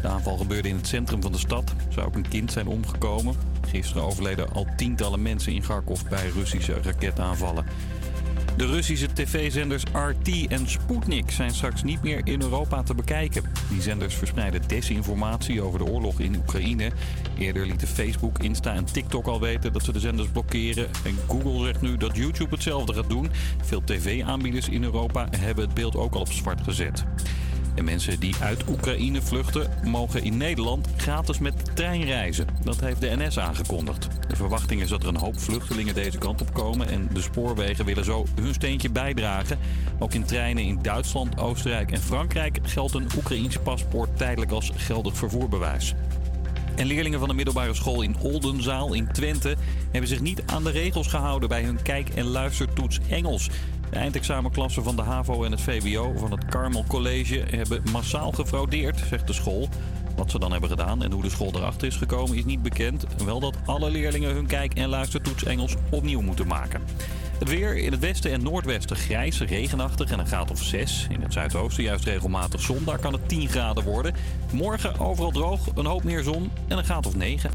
[0.01, 1.73] De aanval gebeurde in het centrum van de stad.
[1.89, 3.35] Zou ook een kind zijn omgekomen.
[3.67, 7.65] Gisteren overleden al tientallen mensen in Kharkov bij Russische raketaanvallen.
[8.57, 13.43] De Russische tv-zenders RT en Sputnik zijn straks niet meer in Europa te bekijken.
[13.69, 16.91] Die zenders verspreiden desinformatie over de oorlog in Oekraïne.
[17.37, 20.87] Eerder lieten Facebook, Insta en TikTok al weten dat ze de zenders blokkeren.
[21.05, 23.29] En Google zegt nu dat YouTube hetzelfde gaat doen.
[23.63, 27.05] Veel tv-aanbieders in Europa hebben het beeld ook al op zwart gezet.
[27.77, 32.47] En mensen die uit Oekraïne vluchten mogen in Nederland gratis met de trein reizen.
[32.63, 34.07] Dat heeft de NS aangekondigd.
[34.27, 37.85] De verwachting is dat er een hoop vluchtelingen deze kant op komen en de spoorwegen
[37.85, 39.57] willen zo hun steentje bijdragen.
[39.99, 45.17] Ook in treinen in Duitsland, Oostenrijk en Frankrijk geldt een Oekraïns paspoort tijdelijk als geldig
[45.17, 45.93] vervoerbewijs.
[46.75, 49.55] En leerlingen van de middelbare school in Oldenzaal in Twente
[49.91, 53.49] hebben zich niet aan de regels gehouden bij hun kijk- en luistertoets Engels.
[53.89, 59.01] De eindexamenklassen van de HAVO en het VWO van het Carmel College hebben massaal gefraudeerd,
[59.09, 59.69] zegt de school.
[60.15, 63.05] Wat ze dan hebben gedaan en hoe de school erachter is gekomen is niet bekend.
[63.25, 66.81] Wel dat alle leerlingen hun kijk- en luistertoets Engels opnieuw moeten maken.
[67.39, 71.07] Het weer in het westen en noordwesten grijs, regenachtig en een graad of 6.
[71.09, 74.13] In het zuidoosten juist regelmatig zon, daar kan het 10 graden worden.
[74.51, 77.51] Morgen overal droog, een hoop meer zon en een graad of 9.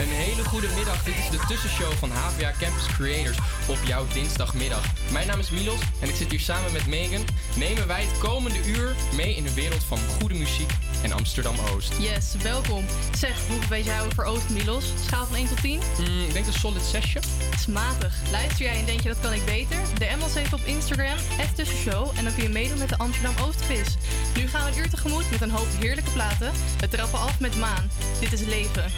[0.00, 1.02] Een hele goede middag.
[1.02, 3.38] Dit is de tussenshow van HVA Campus Creators
[3.68, 4.84] op jouw dinsdagmiddag.
[5.12, 7.24] Mijn naam is Milos en ik zit hier samen met Megan.
[7.56, 10.70] Nemen wij het komende uur mee in de wereld van goede muziek
[11.02, 11.92] en Amsterdam Oost.
[11.98, 12.84] Yes, welkom.
[13.18, 14.84] Zeg, hoeveel weet jij over Oost, Milos?
[15.04, 15.80] Schaal van 1 tot 10?
[15.98, 17.16] Mm, ik denk een solid 6.
[17.58, 18.14] Smatig.
[18.30, 19.76] Luister jij en denk je dat kan ik beter?
[19.98, 21.16] DM ons even op Instagram,
[21.54, 22.10] tussenshow.
[22.16, 23.94] En dan kun je meedoen met de Amsterdam Oost quiz.
[24.36, 26.52] Nu gaan we een uur tegemoet met een hoop heerlijke platen.
[26.80, 27.90] We trappen af met Maan.
[28.20, 28.92] Dit is Leven.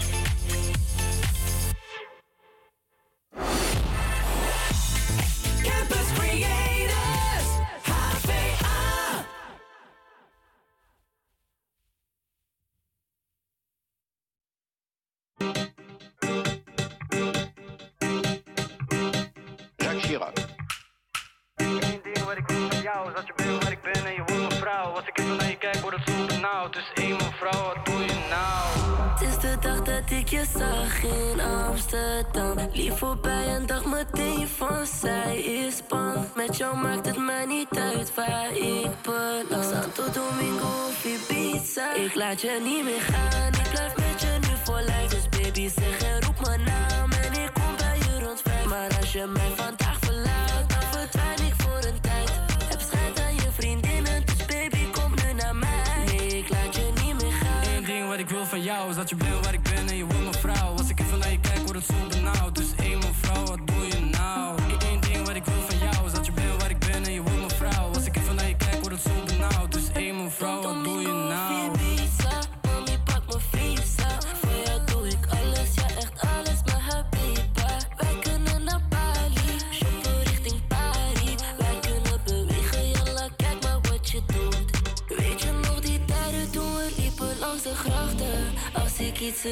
[3.39, 3.67] you
[31.68, 32.57] Amsterdam.
[32.72, 36.16] Lief voorbij en dacht meteen van zij is bang.
[36.34, 39.64] Met jou maakt het mij niet uit waar ik beland.
[39.64, 40.99] Santo Domingo of.
[41.94, 43.53] Ik laat je niet meer gaan.
[43.53, 45.11] Ik blijf met je nu voor lijf.
[45.11, 47.11] Dus baby zeg en roep mijn naam.
[47.12, 48.42] En ik kom bij je rond.
[48.68, 52.30] Maar als je mij vandaag verlaat, dan verdwijn ik voor een tijd.
[52.68, 54.26] Heb schijt aan je vriendinnen.
[54.26, 56.05] Dus baby kom nu naar mij.
[56.07, 57.76] Nee, ik laat je niet meer gaan.
[57.76, 59.57] Eén ding wat ik wil van jou is dat je bent waar ik
[61.79, 62.57] het zo benauwd.
[62.57, 63.01] Dus één
[89.29, 89.43] iets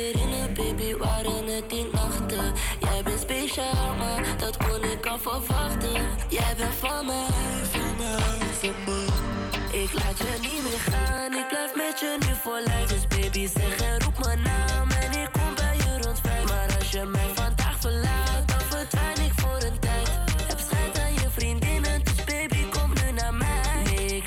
[0.54, 2.52] baby, waren het die nachten.
[2.80, 5.92] Jij bent speciaal, maar dat kon ik al verwachten.
[6.28, 7.26] Jij bent van mij,
[7.70, 8.18] van mij,
[8.60, 9.82] van mij.
[9.82, 12.86] Ik laat je niet meer gaan, ik blijf met je nu voor lijf.
[12.88, 16.44] Dus baby zeg en roep mijn naam en ik kom bij je rond vijf.
[16.48, 18.35] Maar als je mij vandaag verlaat,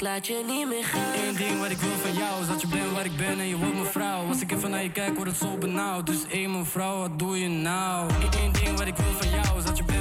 [0.09, 0.27] laat.
[0.27, 3.47] Eén ding wat ik wil van jou is dat je bent waar ik ben en
[3.47, 4.27] je wordt mijn vrouw.
[4.27, 6.05] Als ik even naar je kijk, wordt het zo benauwd.
[6.05, 8.09] Dus één mevrouw, wat doe je nou?
[8.43, 9.98] Eén ding wat ik wil van jou is dat je bent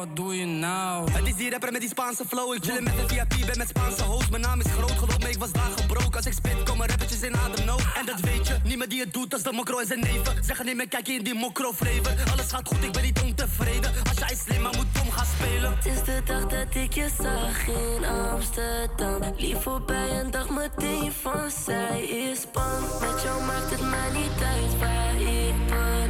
[0.00, 1.10] wat doe je nou?
[1.10, 2.54] Het is die rapper met die Spaanse flow.
[2.54, 4.30] Ik chillen met een VIP, ben met Spaanse host.
[4.30, 6.14] Mijn naam is groot, geloof me, ik was daar gebroken.
[6.14, 7.84] Als ik spit, komen rappertjes in ademnood.
[7.98, 10.44] En dat weet je, niemand die het doet als de mokro en zijn neven.
[10.44, 12.14] Zeggen niet meer, kijk in die mokro flavor.
[12.32, 13.92] Alles gaat goed, ik ben niet ontevreden.
[14.08, 15.76] Als jij slim, maar moet dom gaan spelen.
[15.76, 19.34] Het is de dag dat ik je zag in Amsterdam.
[19.36, 22.82] Lief voorbij en dacht meteen van zij is bang.
[23.00, 26.09] Met jou maakt het mij niet uit waar ik beland.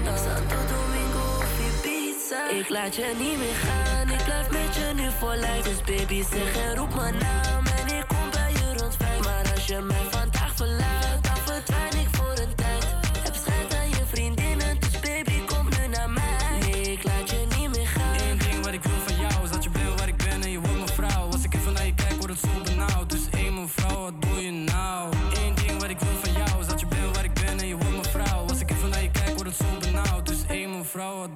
[2.31, 5.63] Ik laat je niet meer gaan, ik blijf met je nu voor lijf.
[5.65, 9.25] Dus baby zeg en roep mijn naam en ik kom bij je rond vijf.
[9.25, 11.10] Maar als je mij vandaag verlaat,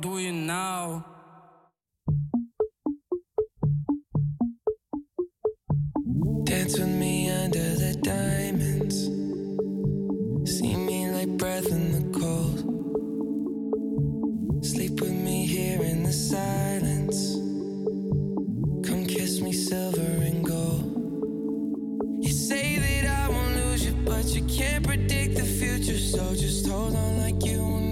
[0.04, 1.04] mevrouw, wat now?
[6.44, 9.04] Dance with me under the diamonds.
[10.44, 12.58] See me like breath in the cold.
[14.64, 17.34] Sleep with me here in the silence.
[18.86, 20.84] Come kiss me silver and gold.
[22.20, 25.98] You say that I won't lose you, but you can't predict the future.
[25.98, 27.83] So just hold on like you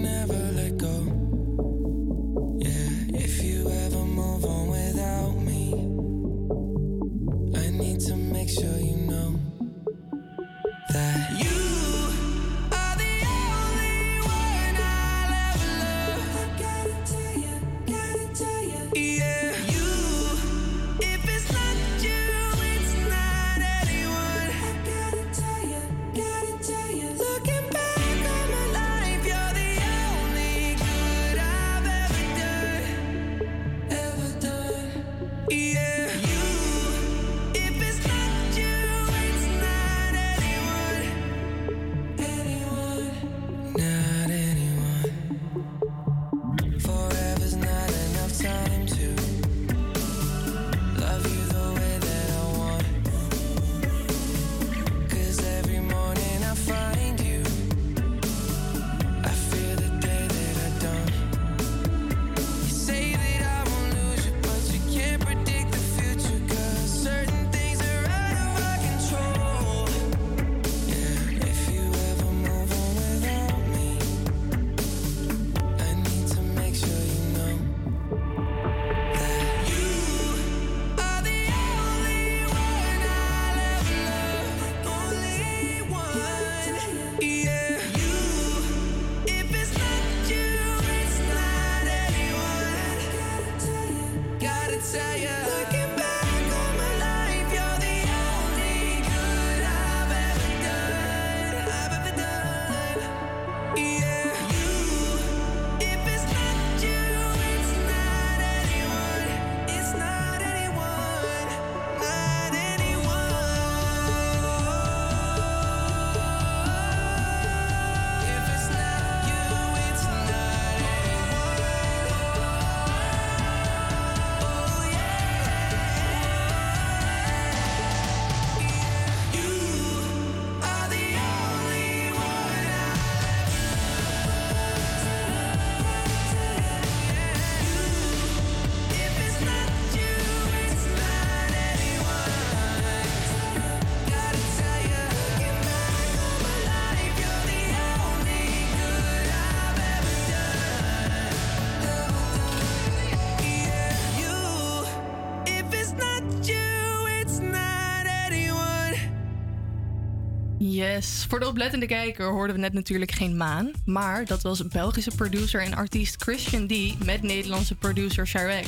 [161.33, 163.71] voor de oplettende kijker hoorden we net natuurlijk geen maan.
[163.85, 167.05] Maar dat was Belgische producer en artiest Christian D.
[167.05, 168.65] met Nederlandse producer Sharek.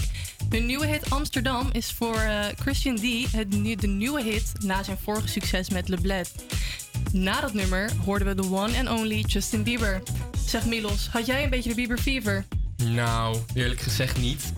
[0.50, 3.32] Hun nieuwe hit Amsterdam is voor eh, Christian D.
[3.32, 6.32] Het, de nieuwe hit na zijn vorige succes met Le Bled.
[7.12, 10.02] Na dat nummer hoorden we de one and only Justin Bieber.
[10.46, 12.46] Zeg Milos, had jij een beetje de Bieber fever?
[12.84, 14.54] Nou, eerlijk gezegd niet.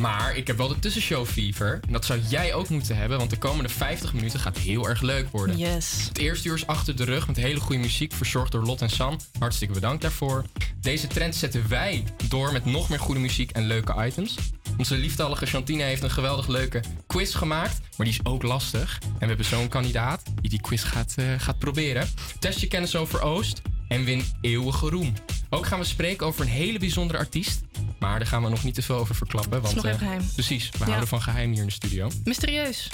[0.00, 1.80] Maar ik heb wel de tussenshow fever.
[1.86, 5.00] En dat zou jij ook moeten hebben, want de komende 50 minuten gaat heel erg
[5.00, 5.58] leuk worden.
[5.58, 6.04] Yes.
[6.08, 8.90] Het eerste uur is achter de rug met hele goede muziek, verzorgd door Lot en
[8.90, 9.18] Sam.
[9.38, 10.44] Hartstikke bedankt daarvoor.
[10.80, 14.36] Deze trend zetten wij door met nog meer goede muziek en leuke items.
[14.76, 18.98] Onze lieftallige Chantine heeft een geweldig leuke quiz gemaakt, maar die is ook lastig.
[19.02, 22.08] En we hebben zo'n kandidaat die die quiz gaat, eh, gaat proberen.
[22.38, 25.12] Test je kennis over Oost en win eeuwige roem.
[25.48, 27.60] Ook gaan we spreken over een hele bijzondere artiest.
[27.98, 29.62] Maar daar gaan we nog niet te veel over verklappen.
[29.62, 30.22] Want, eh, geheim.
[30.34, 30.84] Precies, we Ja.
[30.84, 32.10] houden van geheim hier in de studio.
[32.24, 32.88] Mysterieus.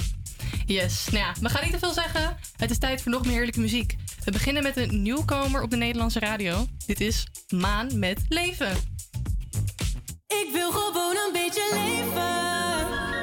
[0.67, 2.37] Yes, nou ja, we gaan niet te veel zeggen.
[2.57, 3.97] Het is tijd voor nog meer heerlijke muziek.
[4.25, 6.67] We beginnen met een nieuwkomer op de Nederlandse radio.
[6.87, 8.77] Dit is Maan met Leven.
[10.27, 13.16] Ik wil gewoon een beetje leven.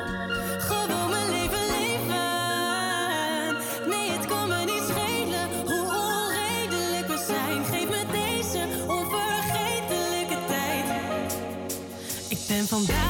[12.64, 13.03] Ik ben vandaag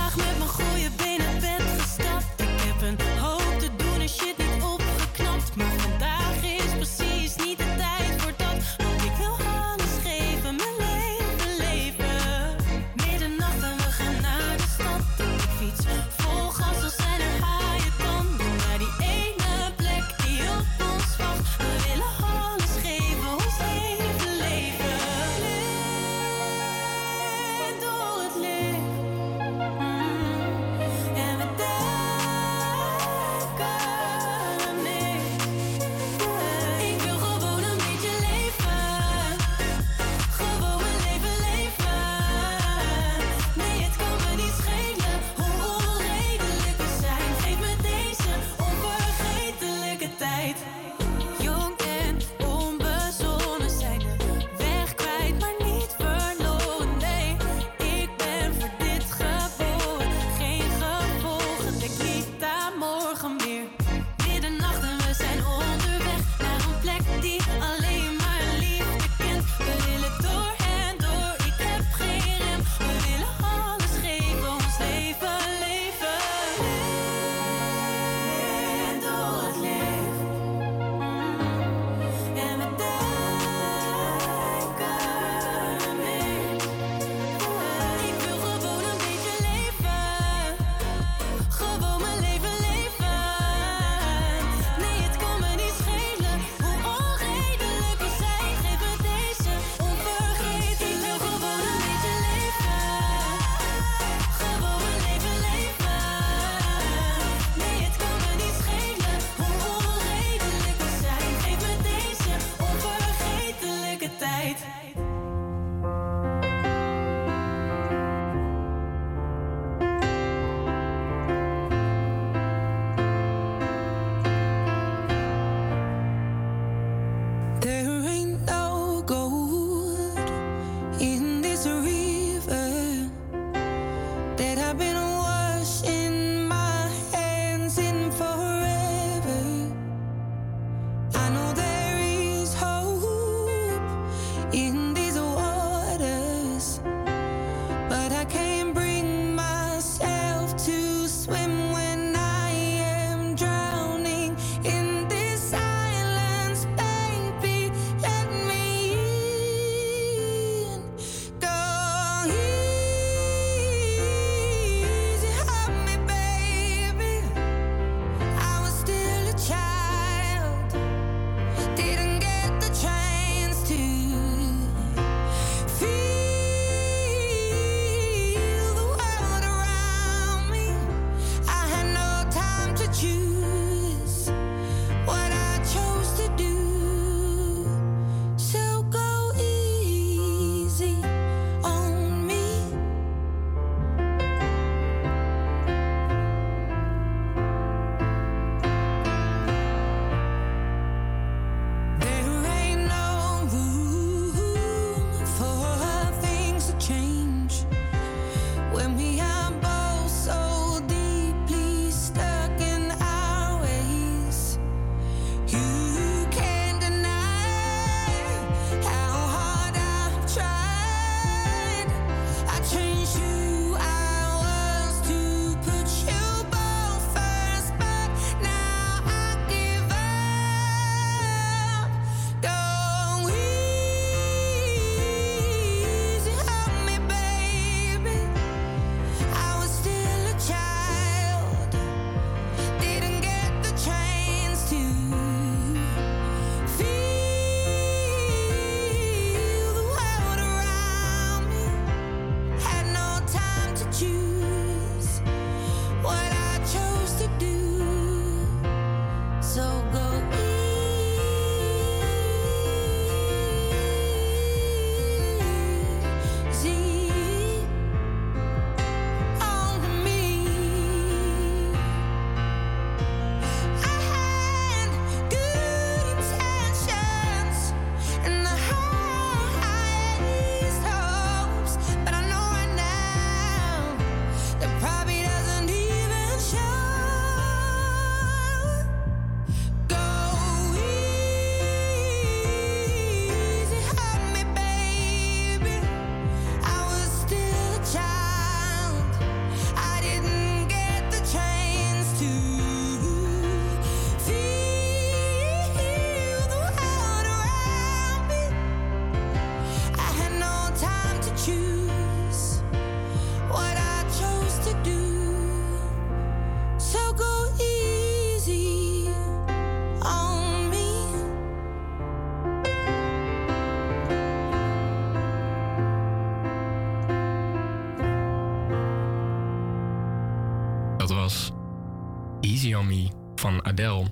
[332.64, 334.06] Easy on Me van Adele.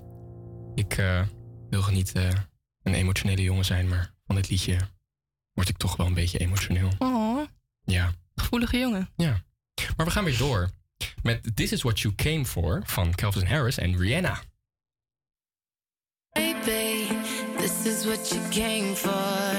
[0.75, 1.21] Ik eh,
[1.69, 2.29] wil niet eh,
[2.83, 4.77] een emotionele jongen zijn, maar van dit liedje
[5.53, 6.89] word ik toch wel een beetje emotioneel.
[6.99, 7.47] Oh,
[7.83, 8.13] Ja.
[8.35, 9.09] gevoelige jongen.
[9.15, 9.43] Ja.
[9.97, 10.69] Maar we gaan weer door
[11.23, 14.41] met This Is What You Came For van Calvin Harris en Rihanna.
[16.31, 17.07] Baby,
[17.57, 19.50] this is what you came for.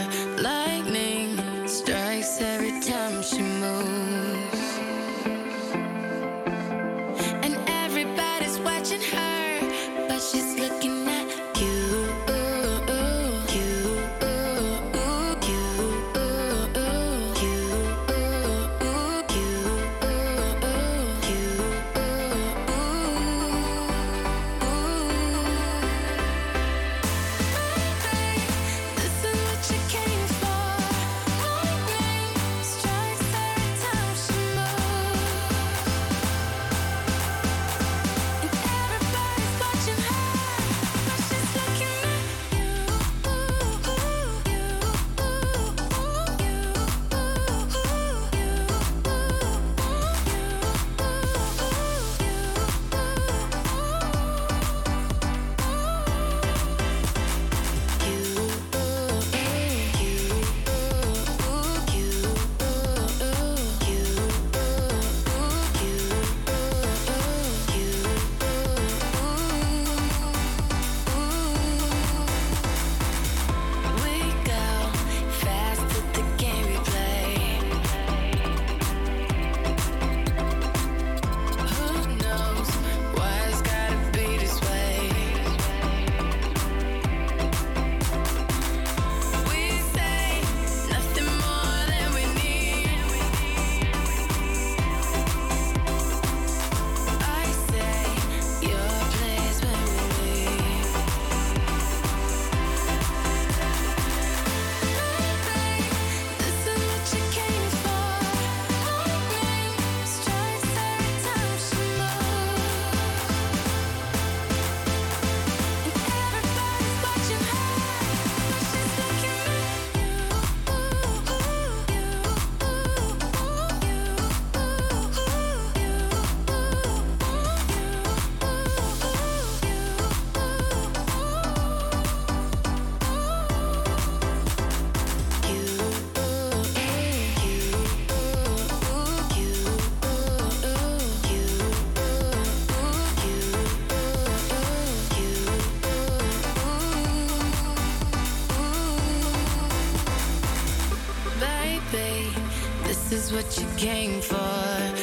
[153.12, 155.02] Is what you came for.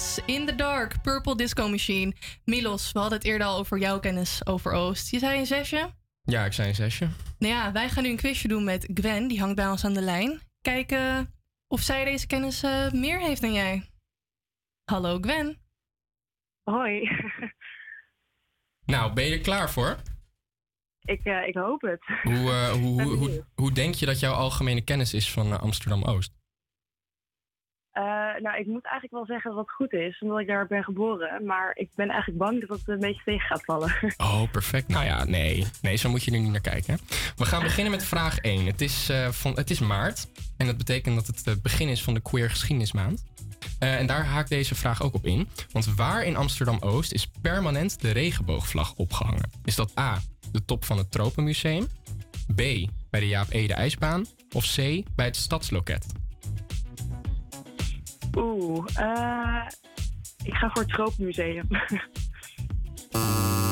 [0.00, 2.12] Yes, In the Dark, Purple Disco Machine.
[2.44, 5.10] Milos, we hadden het eerder al over jouw kennis over Oost.
[5.10, 5.90] Je zei een zesje?
[6.22, 7.08] Ja, ik zei een zesje.
[7.38, 9.94] Nou ja, wij gaan nu een quizje doen met Gwen, die hangt bij ons aan
[9.94, 10.40] de lijn.
[10.60, 11.34] Kijken
[11.68, 13.90] of zij deze kennis eh, meer heeft dan jij.
[14.84, 15.58] Hallo Gwen.
[16.62, 17.10] Hoi.
[18.84, 19.96] Nou, ben je er klaar voor?
[21.00, 22.04] Ik, eh, ik hoop het.
[22.22, 26.39] Hoe, eh, hoe, hoe, hoe, denk je dat jouw algemene kennis is van Amsterdam-Oost?
[28.00, 31.44] Eh, nou, ik moet eigenlijk wel zeggen het goed is, omdat ik daar ben geboren.
[31.44, 33.94] Maar ik ben eigenlijk bang dat het een beetje tegen gaat vallen.
[34.16, 34.88] Oh, perfect.
[34.88, 35.66] Nou ja, nee.
[35.82, 36.98] Nee, zo moet je er niet naar kijken.
[37.36, 38.66] We gaan beginnen met vraag 1.
[38.66, 40.28] Het is, eh, van, het is maart.
[40.56, 43.24] En dat betekent dat het het begin is van de Queer Geschiedenismaand.
[43.78, 45.48] Eh, en daar haakt deze vraag ook op in.
[45.72, 49.50] Want waar in Amsterdam-Oost is permanent de regenboogvlag opgehangen?
[49.64, 50.18] Is dat A,
[50.52, 51.86] de top van het Tropenmuseum?
[52.54, 52.56] B,
[53.10, 54.26] bij de Jaap Ede IJsbaan?
[54.52, 54.76] Of C,
[55.14, 56.06] bij het Stadsloket?
[58.36, 59.66] Oeh, eh,
[60.42, 61.68] ik ga voor het Tropenmuseum.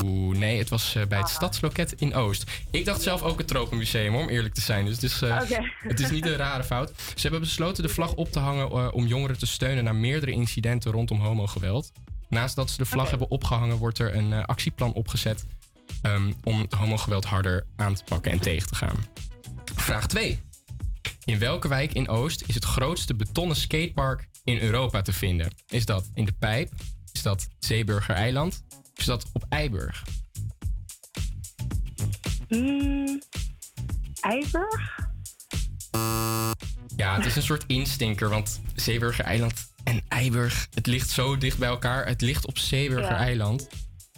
[0.05, 2.51] Oeh, nee, het was eh, bij het Stadsloket in Oost.
[2.71, 4.85] Ik dacht zelf ook het Tropenmuseum, om eerlijk te zijn.
[4.85, 5.41] Dus het is, eh,
[5.89, 6.93] het is niet een rare fout.
[7.15, 10.93] Ze hebben besloten de vlag op te hangen om jongeren te steunen na meerdere incidenten
[10.93, 11.93] rondom homogeweld.
[12.29, 15.47] Naast dat ze de vlag hebben opgehangen, wordt er een actieplan opgezet
[16.03, 18.97] ehm, om homogeweld harder aan te pakken en tegen te gaan.
[19.75, 20.41] Vraag 2.
[21.25, 25.53] In welke wijk in Oost is het grootste betonnen skatepark in Europa te vinden?
[25.69, 26.73] Is dat in de Pijp?
[27.13, 28.65] Is dat Zeeburger Eiland?
[28.95, 30.03] Is dat op Eiburg?
[32.49, 33.23] Hmm,
[34.21, 34.99] Eiburg?
[36.97, 41.59] Ja, het is een soort instinker, want Zeeburger Eiland en Eiburg, het ligt zo dicht
[41.59, 42.07] bij elkaar.
[42.07, 43.17] Het ligt op Zeeburger Ja.
[43.19, 43.69] Eiland.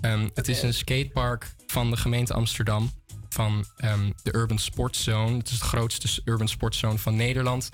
[0.00, 2.90] Ehm, Het is een skatepark van de gemeente Amsterdam,
[3.28, 5.36] van ehm, de Urban Sports Zone.
[5.36, 7.68] Het is de grootste Urban Sports Zone van Nederland.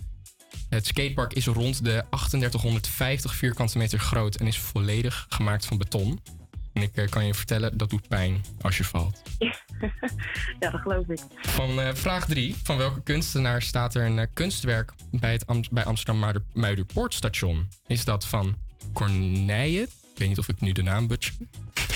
[0.68, 6.20] Het skatepark is rond de 3850 vierkante meter groot en is volledig gemaakt van beton.
[6.72, 9.22] En ik eh, kan je vertellen, dat doet pijn als je valt.
[10.60, 11.18] ja, dat geloof ik.
[11.40, 12.54] Van eh, vraag 3.
[12.62, 17.68] Van welke kunstenaar staat er een eh, kunstwerk bij het Am- bij Amsterdam Muider- Muiderpoortstation?
[17.86, 18.56] Is dat van
[18.92, 19.82] Corneille?
[19.82, 21.34] Ik weet niet of ik nu de naam butcher.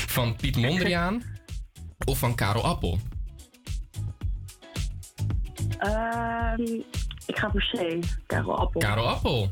[0.07, 1.23] Van Piet Mondriaan?
[2.05, 2.99] of van Karel Appel?
[5.79, 6.81] Ehm,
[7.31, 8.81] ik ga voor C, Karel Appel.
[8.81, 9.51] Karel Appel.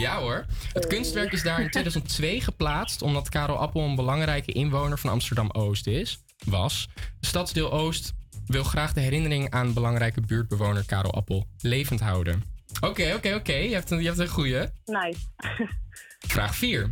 [0.00, 0.44] Ja hoor.
[0.72, 5.86] Het kunstwerk is daar in 2002 geplaatst omdat Karel Appel een belangrijke inwoner van Amsterdam-Oost
[5.86, 6.18] is.
[6.44, 6.88] Was.
[7.20, 8.12] Stadsdeel Oost
[8.46, 12.42] wil graag de herinnering aan belangrijke buurtbewoner Karel Appel levend houden.
[12.80, 13.54] Oké, oké, oké.
[13.54, 14.66] Je hebt een, je hebt een goeie.
[14.84, 15.20] Nice.
[16.34, 16.90] Vraag 4.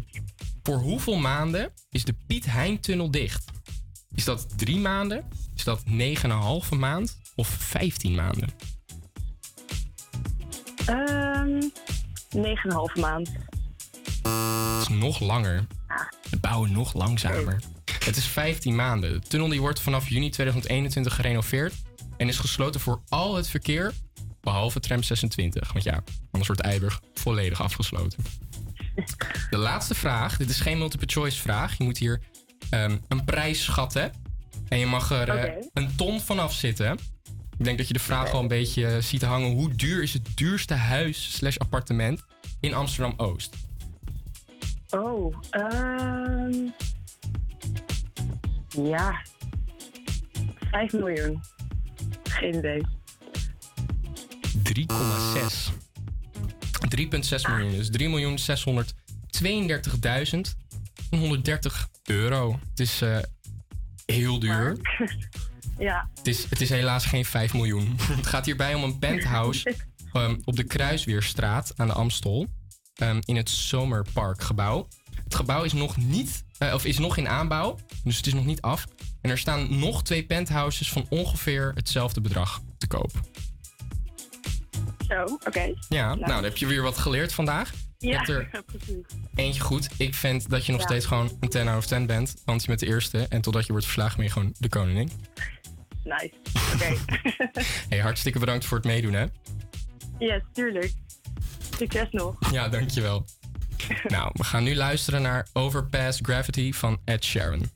[0.63, 3.45] Voor hoeveel maanden is de Piet Hein-tunnel dicht?
[4.15, 5.25] Is dat drie maanden?
[5.55, 7.19] Is dat 9,5 maand?
[7.35, 8.49] Of 15 maanden?
[10.87, 11.61] Ehm
[12.35, 13.29] 9,5 maand.
[14.23, 15.67] Het is nog langer.
[16.31, 17.61] We bouwen nog langzamer.
[18.05, 19.13] Het is 15 maanden.
[19.13, 21.75] De tunnel die wordt vanaf juni 2021 gerenoveerd
[22.17, 23.93] en is gesloten voor al het verkeer,
[24.41, 25.73] behalve tram 26.
[25.73, 28.25] Want ja, anders wordt Eiburg volledig afgesloten.
[29.51, 30.37] De laatste vraag.
[30.37, 31.79] Dit is geen multiple choice vraag.
[31.79, 32.23] Je moet hier
[32.71, 34.13] ehm, een prijs schatten.
[34.69, 36.99] En je mag er eh, een ton vanaf zitten.
[37.59, 39.53] Ik denk dat je de vraag al een beetje eh, ziet hangen.
[39.53, 42.25] Hoe duur is het duurste huis slash appartement
[42.61, 43.57] in Amsterdam-Oost?
[44.91, 46.69] Oh, ehm
[48.83, 49.23] ja.
[50.71, 51.43] 5 miljoen.
[52.23, 52.87] Geen idee.
[54.63, 55.73] 3,6.
[56.97, 57.71] 3,6 miljoen.
[57.71, 57.91] Dus
[61.15, 62.59] 3.632.130 euro.
[62.71, 63.19] Het is eh,
[64.07, 64.77] heel duur.
[65.79, 66.11] Ja.
[66.15, 67.97] Het is, het is helaas geen 5 miljoen.
[68.17, 69.75] Het gaat hierbij om een penthouse
[70.13, 72.47] ehm, op de Kruisweerstraat aan de Amstel.
[72.95, 74.89] ehm, in het Zomerparkgebouw.
[75.25, 77.79] Het gebouw is nog niet, eh, of is nog in aanbouw.
[78.05, 78.85] Dus het is nog niet af.
[79.21, 83.11] En er staan nog twee penthouses van ongeveer hetzelfde bedrag te koop.
[85.09, 85.73] Zo, oké.
[85.89, 87.73] Ja, nou, dan heb je weer wat geleerd vandaag.
[87.99, 89.05] Ja, er precies.
[89.35, 89.89] eentje goed.
[89.97, 90.87] Ik vind dat je nog Ja.
[90.87, 92.35] steeds gewoon een 10 out of 10 bent.
[92.45, 93.27] Want je bent de eerste.
[93.29, 95.11] En totdat je wordt verslagen ben je gewoon de koningin.
[96.05, 96.33] Nice.
[96.75, 96.95] Oké.
[97.89, 99.25] Hey, hartstikke bedankt voor het meedoen, hè?
[100.19, 100.93] yes, tuurlijk.
[101.77, 102.53] Succes nog.
[102.53, 103.25] Ja, dankjewel.
[104.09, 107.71] nou, we gaan nu luisteren naar Overpass Gravity van Ed Sheeran.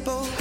[0.00, 0.39] people.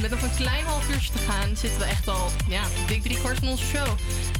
[0.00, 3.18] met nog een klein half uurtje te gaan zitten we echt al, ja, dik drie
[3.18, 3.88] kwart van onze show.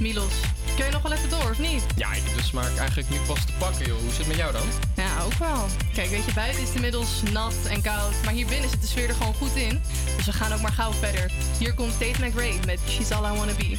[0.00, 0.32] Milos,
[0.76, 1.82] kun je nog wel even door, of niet?
[1.96, 3.98] Ja, ik heb dus de smaak eigenlijk nu pas te pakken, joh.
[4.00, 4.66] Hoe zit het met jou dan?
[4.96, 5.66] Ja, ook wel.
[5.94, 8.86] Kijk, weet je, buiten is het inmiddels nat en koud, maar hier binnen zit de
[8.86, 9.80] sfeer er gewoon goed in.
[10.16, 11.30] Dus we gaan ook maar gauw verder.
[11.58, 13.78] Hier komt Tate McRae met She's All I Wanna Be.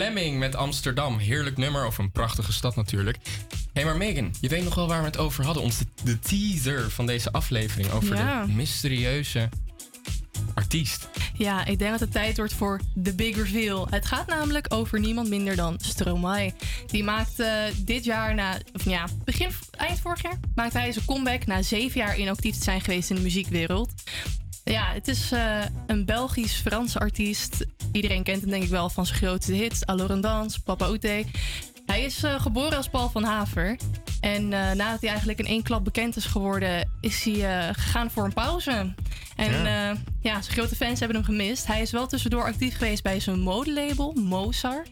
[0.00, 0.12] jou.
[0.12, 1.18] Fleming met Amsterdam.
[1.18, 3.16] Heerlijk nummer over een prachtige stad natuurlijk.
[3.22, 5.62] Hé, hey, maar Megan, je weet nog wel waar we het over hadden.
[5.62, 8.44] Ons de, de teaser van deze aflevering over Ja.
[8.46, 9.48] de mysterieuze
[10.54, 11.08] artiest.
[11.34, 13.86] Ja, ik denk dat het tijd wordt voor de big reveal.
[13.90, 16.52] Het gaat namelijk over niemand minder dan Stromae.
[16.86, 21.46] Die maakte dit jaar, na, of ja, begin, eind vorig jaar, maakte hij zijn comeback
[21.46, 23.92] na zeven jaar inactief te zijn geweest in de muziekwereld.
[24.64, 27.66] Ja, het is eh, een Belgisch-Franse artiest.
[27.92, 29.86] Iedereen kent hem denk ik wel van zijn grootste hits.
[29.86, 31.24] Alors Dans, Papa Oute.
[31.86, 33.76] Hij is eh, geboren als Paul van Haver.
[34.20, 38.24] En eh, nadat hij eigenlijk in één klap bekend is geworden, is hij gegaan voor
[38.24, 38.94] een pauze.
[39.36, 39.96] En Ja.
[40.20, 40.42] ja.
[40.42, 41.66] zijn grote fans hebben hem gemist.
[41.66, 44.90] Hij is wel tussendoor actief geweest bij zijn modelabel, Mozart.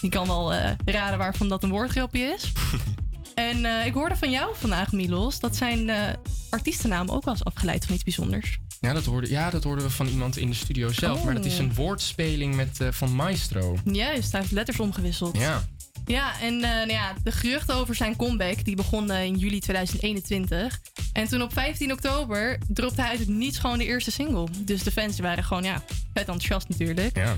[0.00, 2.52] Je kan wel raden waarvan dat een woordgrapje is.
[3.38, 6.12] en eh, ik hoorde van jou vandaag, Milos, dat zijn eh,
[6.50, 8.58] artiestennaam ook wel is afgeleid van iets bijzonders.
[8.80, 11.18] Ja dat, hoorde, ja, dat hoorden we van iemand in de studio zelf.
[11.18, 11.24] Oh.
[11.24, 13.76] Maar dat is een woordspeling met, eh, van Maestro.
[13.84, 15.36] Juist, hij heeft letters omgewisseld.
[15.36, 15.68] Ja.
[16.04, 20.80] Ja, en nou ja, de geruchten over zijn comeback die begon in juli 2021.
[21.12, 24.46] En toen op 15 oktober dropte hij uit het niets gewoon de eerste single.
[24.58, 27.16] Dus de fans waren gewoon ja, vet enthousiast natuurlijk.
[27.16, 27.36] Ja.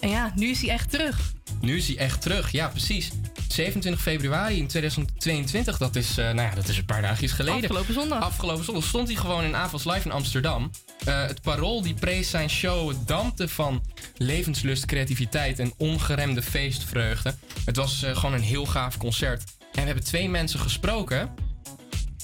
[0.00, 1.32] En ja, nu is hij echt terug.
[1.60, 3.10] Nu is hij echt terug, ja precies.
[3.48, 7.62] 27 februari in 2022, dat is, eh, nou ja, dat is een paar dagjes geleden.
[7.62, 8.22] Afgelopen zondag.
[8.22, 10.70] Afgelopen zondag stond hij gewoon in Avals Live in Amsterdam.
[11.04, 13.82] Eh, het Parool die prees zijn show dampte van
[14.16, 17.34] levenslust, creativiteit en ongeremde feestvreugde.
[17.64, 19.42] Het was eh, gewoon een heel gaaf concert.
[19.60, 21.34] En we hebben twee mensen gesproken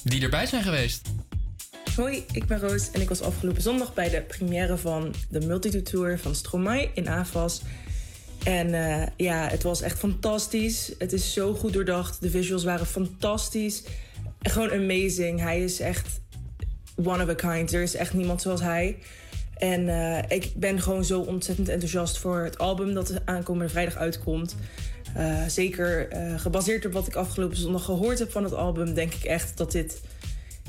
[0.03, 1.09] die erbij zijn geweest.
[1.97, 5.91] Hoi, ik ben Roos en ik was afgelopen zondag bij de première van de Multitude
[5.91, 7.63] Tour van Stromae in AFAS.
[8.45, 10.93] En eh, ja, het was echt fantastisch.
[10.99, 12.21] Het is zo goed doordacht.
[12.21, 13.83] De visuals waren fantastisch.
[14.41, 15.41] Gewoon amazing.
[15.41, 16.21] Hij is echt
[17.05, 17.73] one of a kind.
[17.73, 18.99] Er is echt niemand zoals hij.
[19.57, 24.57] En eh, ik ben gewoon zo ontzettend enthousiast voor het album dat aankomende vrijdag uitkomt.
[25.15, 29.25] Eh, zeker gebaseerd op wat ik afgelopen zondag gehoord heb van het album, denk ik
[29.25, 30.01] echt dat dit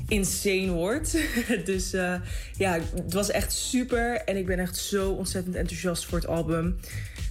[0.07, 1.17] insane wordt.
[1.65, 2.13] dus eh,
[2.57, 4.21] ja, het was echt super.
[4.25, 6.75] En ik ben echt zo ontzettend enthousiast voor het album.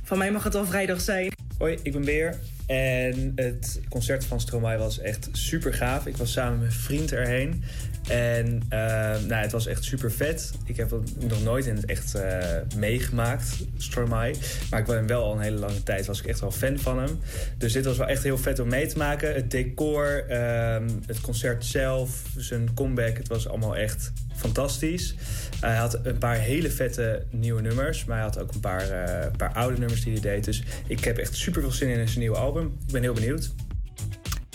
[0.02, 1.32] Van mij mag het al vrijdag zijn.
[1.58, 2.38] Hoi, ik ben Beer.
[2.66, 6.06] En het concert van Stromae was echt super gaaf.
[6.06, 7.62] Ik was samen met mijn vriend erheen.
[8.08, 8.78] En eh,
[9.26, 10.52] nou, het was echt super vet.
[10.64, 12.38] Ik heb het nog nooit in het echt eh,
[12.76, 14.34] meegemaakt, Stromae.
[14.70, 16.98] Maar ik ben wel al een hele lange tijd was ik echt wel fan van
[16.98, 17.18] hem.
[17.58, 19.34] Dus dit was wel echt heel vet om mee te maken.
[19.34, 23.16] Het decor, ehm, het concert zelf, zijn comeback.
[23.16, 25.14] Het was allemaal echt fantastisch.
[25.60, 28.04] Hij had een paar hele vette nieuwe nummers.
[28.04, 30.44] Maar hij had ook een paar, eh, paar oude nummers die hij deed.
[30.44, 32.66] Dus ik heb echt super veel zin in zijn nieuwe album.
[32.86, 33.54] Ik ben heel benieuwd.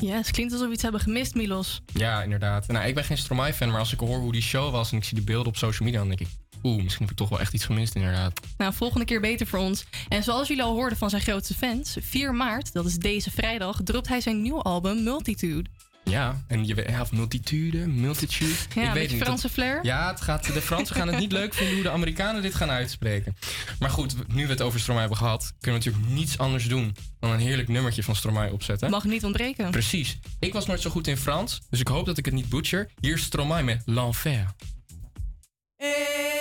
[0.01, 1.81] Ja, het klinkt alsof we iets hebben gemist, Milos.
[1.93, 2.67] Ja, inderdaad.
[2.67, 5.03] Nou, ik ben geen Stromae-fan, maar als ik hoor hoe die show was en ik
[5.03, 6.27] zie de beelden op social media, dan denk ik,
[6.63, 8.39] oeh, misschien heb ik toch wel echt iets gemist, inderdaad.
[8.57, 9.85] Nou, volgende keer beter voor ons.
[10.07, 13.81] En zoals jullie al hoorden van zijn grootste fans, 4 maart, dat is deze vrijdag,
[13.83, 15.69] dropt hij zijn nieuwe album Multitude.
[16.03, 18.53] Ja, en je of multitude, multitude.
[18.75, 19.21] Ja, ik weet niet.
[19.21, 19.79] Franse Dat- flair.
[19.85, 22.69] Ja, het gaat, de Fransen gaan het niet leuk vinden hoe de Amerikanen dit gaan
[22.69, 23.35] uitspreken.
[23.79, 26.95] Maar goed, nu we het over Stromae hebben gehad, kunnen we natuurlijk niets anders doen
[27.19, 28.89] dan een heerlijk nummertje van Stromae opzetten.
[28.89, 29.71] Mag niet ontbreken.
[29.71, 30.19] Precies.
[30.39, 32.89] Ik was nooit zo goed in Frans, dus ik hoop dat ik het niet butcher.
[32.99, 34.45] Hier is Stromae met L'Enfer.
[35.77, 36.40] Je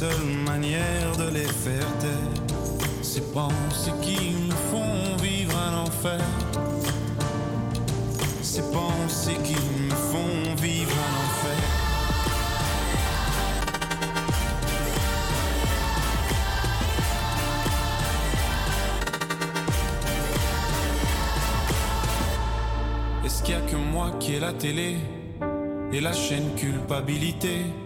[0.00, 2.32] seule manière de les faire taire.
[3.00, 6.20] Ces pensées qui nous font vivre un enfer.
[8.42, 11.62] Ces pensées qui me font vivre un enfer.
[23.24, 24.98] Est-ce qu'il y a que moi qui ai la télé
[25.90, 27.85] et la chaîne culpabilité?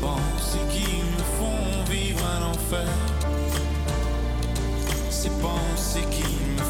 [0.00, 2.88] Pensées qui me font vivre un enfer.
[5.10, 6.22] Ces pensées qui
[6.56, 6.69] me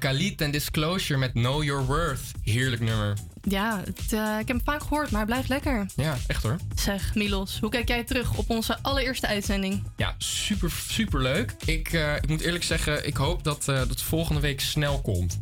[0.00, 2.20] Waren Khalid en Disclosure met Know Your Worth.
[2.42, 3.16] Heerlijk nummer.
[3.42, 5.86] Ja, het, eh, ik heb hem vaak gehoord, maar hij blijft lekker.
[5.96, 6.56] Ja, echt hoor.
[6.74, 9.82] Zeg, Milos, hoe kijk jij terug op onze allereerste uitzending?
[9.96, 11.54] Ja, super, super leuk.
[11.64, 15.38] Ik, eh, ik moet eerlijk zeggen, ik hoop dat eh, dat volgende week snel komt.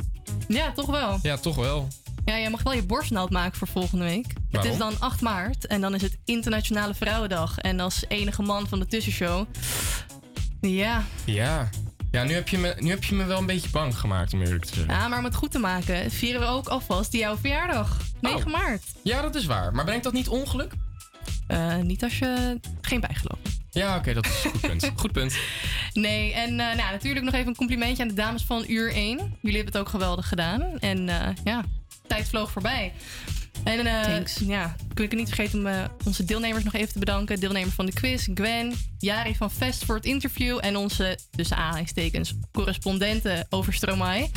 [0.49, 1.19] Ja, toch wel.
[1.23, 1.89] Ja, toch wel.
[2.25, 4.27] Ja, jij mag wel je borstnaald maken voor volgende week.
[4.51, 7.59] Het is dan 8 maart en dan is het Internationale Vrouwendag.
[7.59, 9.47] En als enige man van de tussenshow...
[10.61, 11.69] Ja, Ja.
[12.15, 14.41] Ja, nu heb, je me, nu heb je me wel een beetje bang gemaakt, om
[14.41, 14.89] eerlijk te zijn.
[14.89, 17.99] ja, maar om het goed te maken vieren we ook alvast jouw verjaardag.
[18.21, 18.83] 9 maart.
[19.03, 19.75] Ja, dat is waar.
[19.75, 20.73] Maar brengt dat niet ongeluk?
[21.47, 23.39] Eh, niet als je geen bijgeloof.
[23.71, 24.91] Ja, oké, dat is een goed punt.
[24.97, 25.37] Goed punt.
[25.93, 29.17] Nee, en eh, nou, natuurlijk nog even een complimentje aan de dames van uur 1.
[29.17, 30.79] Jullie hebben het ook geweldig gedaan.
[30.79, 31.65] En eh, ja,
[32.07, 32.93] tijd vloog voorbij.
[33.65, 37.41] En eh, ja, ik wil niet vergeten om eh, onze deelnemers nog even te bedanken.
[37.41, 40.59] Deelnemers van de quiz, Gwen, Jari van Vest voor het interview.
[40.61, 44.29] En onze, tussen aanhalingstekens, correspondenten over Stromae.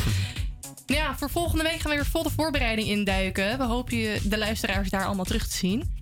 [0.86, 3.58] Ja, voor volgende week gaan we weer vol de voorbereiding induiken.
[3.58, 5.96] We hopen je, de luisteraars daar allemaal terug te zien.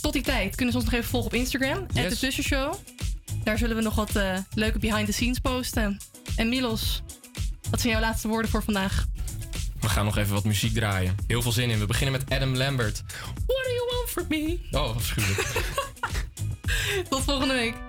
[0.00, 1.86] Tot die tijd kunnen ze ons nog even volgen op Instagram.
[1.92, 2.08] Yes.
[2.08, 2.74] de Tussenshow.
[3.44, 5.98] Daar zullen we nog wat eh, leuke behind the scenes posten.
[6.36, 7.02] En Milos,
[7.70, 9.06] wat zijn jouw laatste woorden voor vandaag?
[9.80, 11.14] We gaan nog even wat muziek draaien.
[11.26, 11.78] Heel veel zin in.
[11.78, 13.02] We beginnen met Adam Lambert.
[13.46, 14.58] What do you want from me?
[14.70, 15.46] Oh, afschuwelijk.
[17.10, 17.87] Tot volgende week.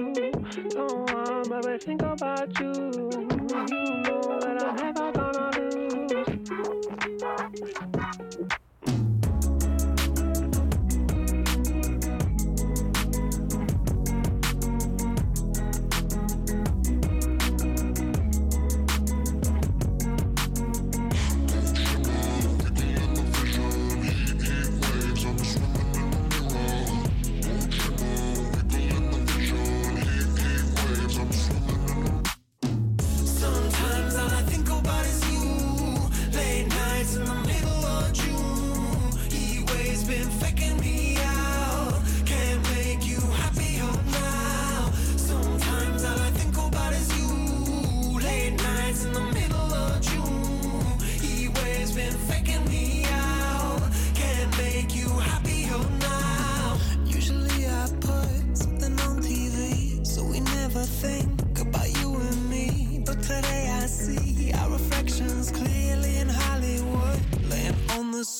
[0.00, 2.72] No, I'm always think about you.
[2.72, 3.12] You
[4.02, 5.09] know that I never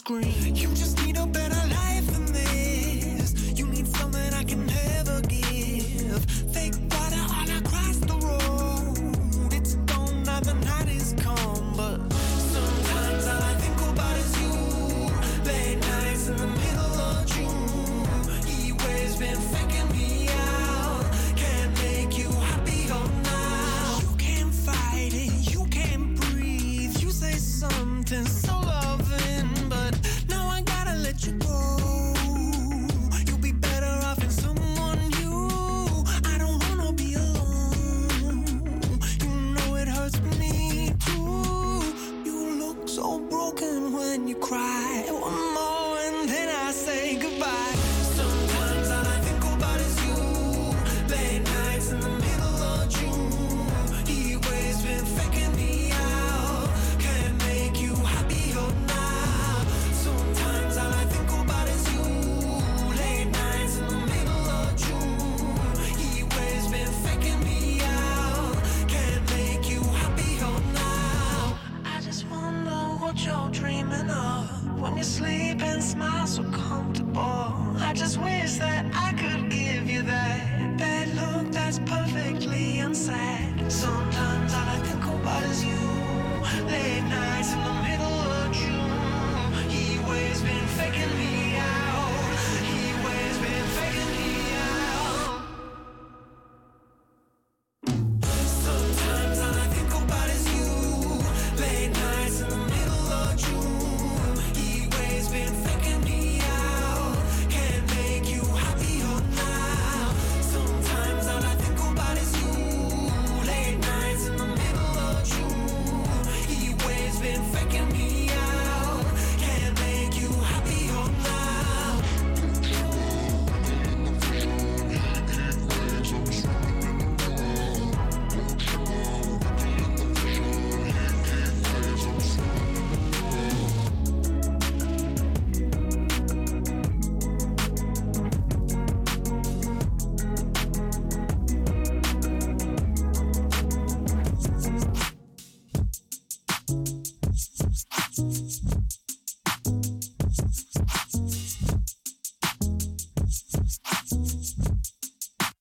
[0.00, 0.54] scream.
[0.54, 0.99] You just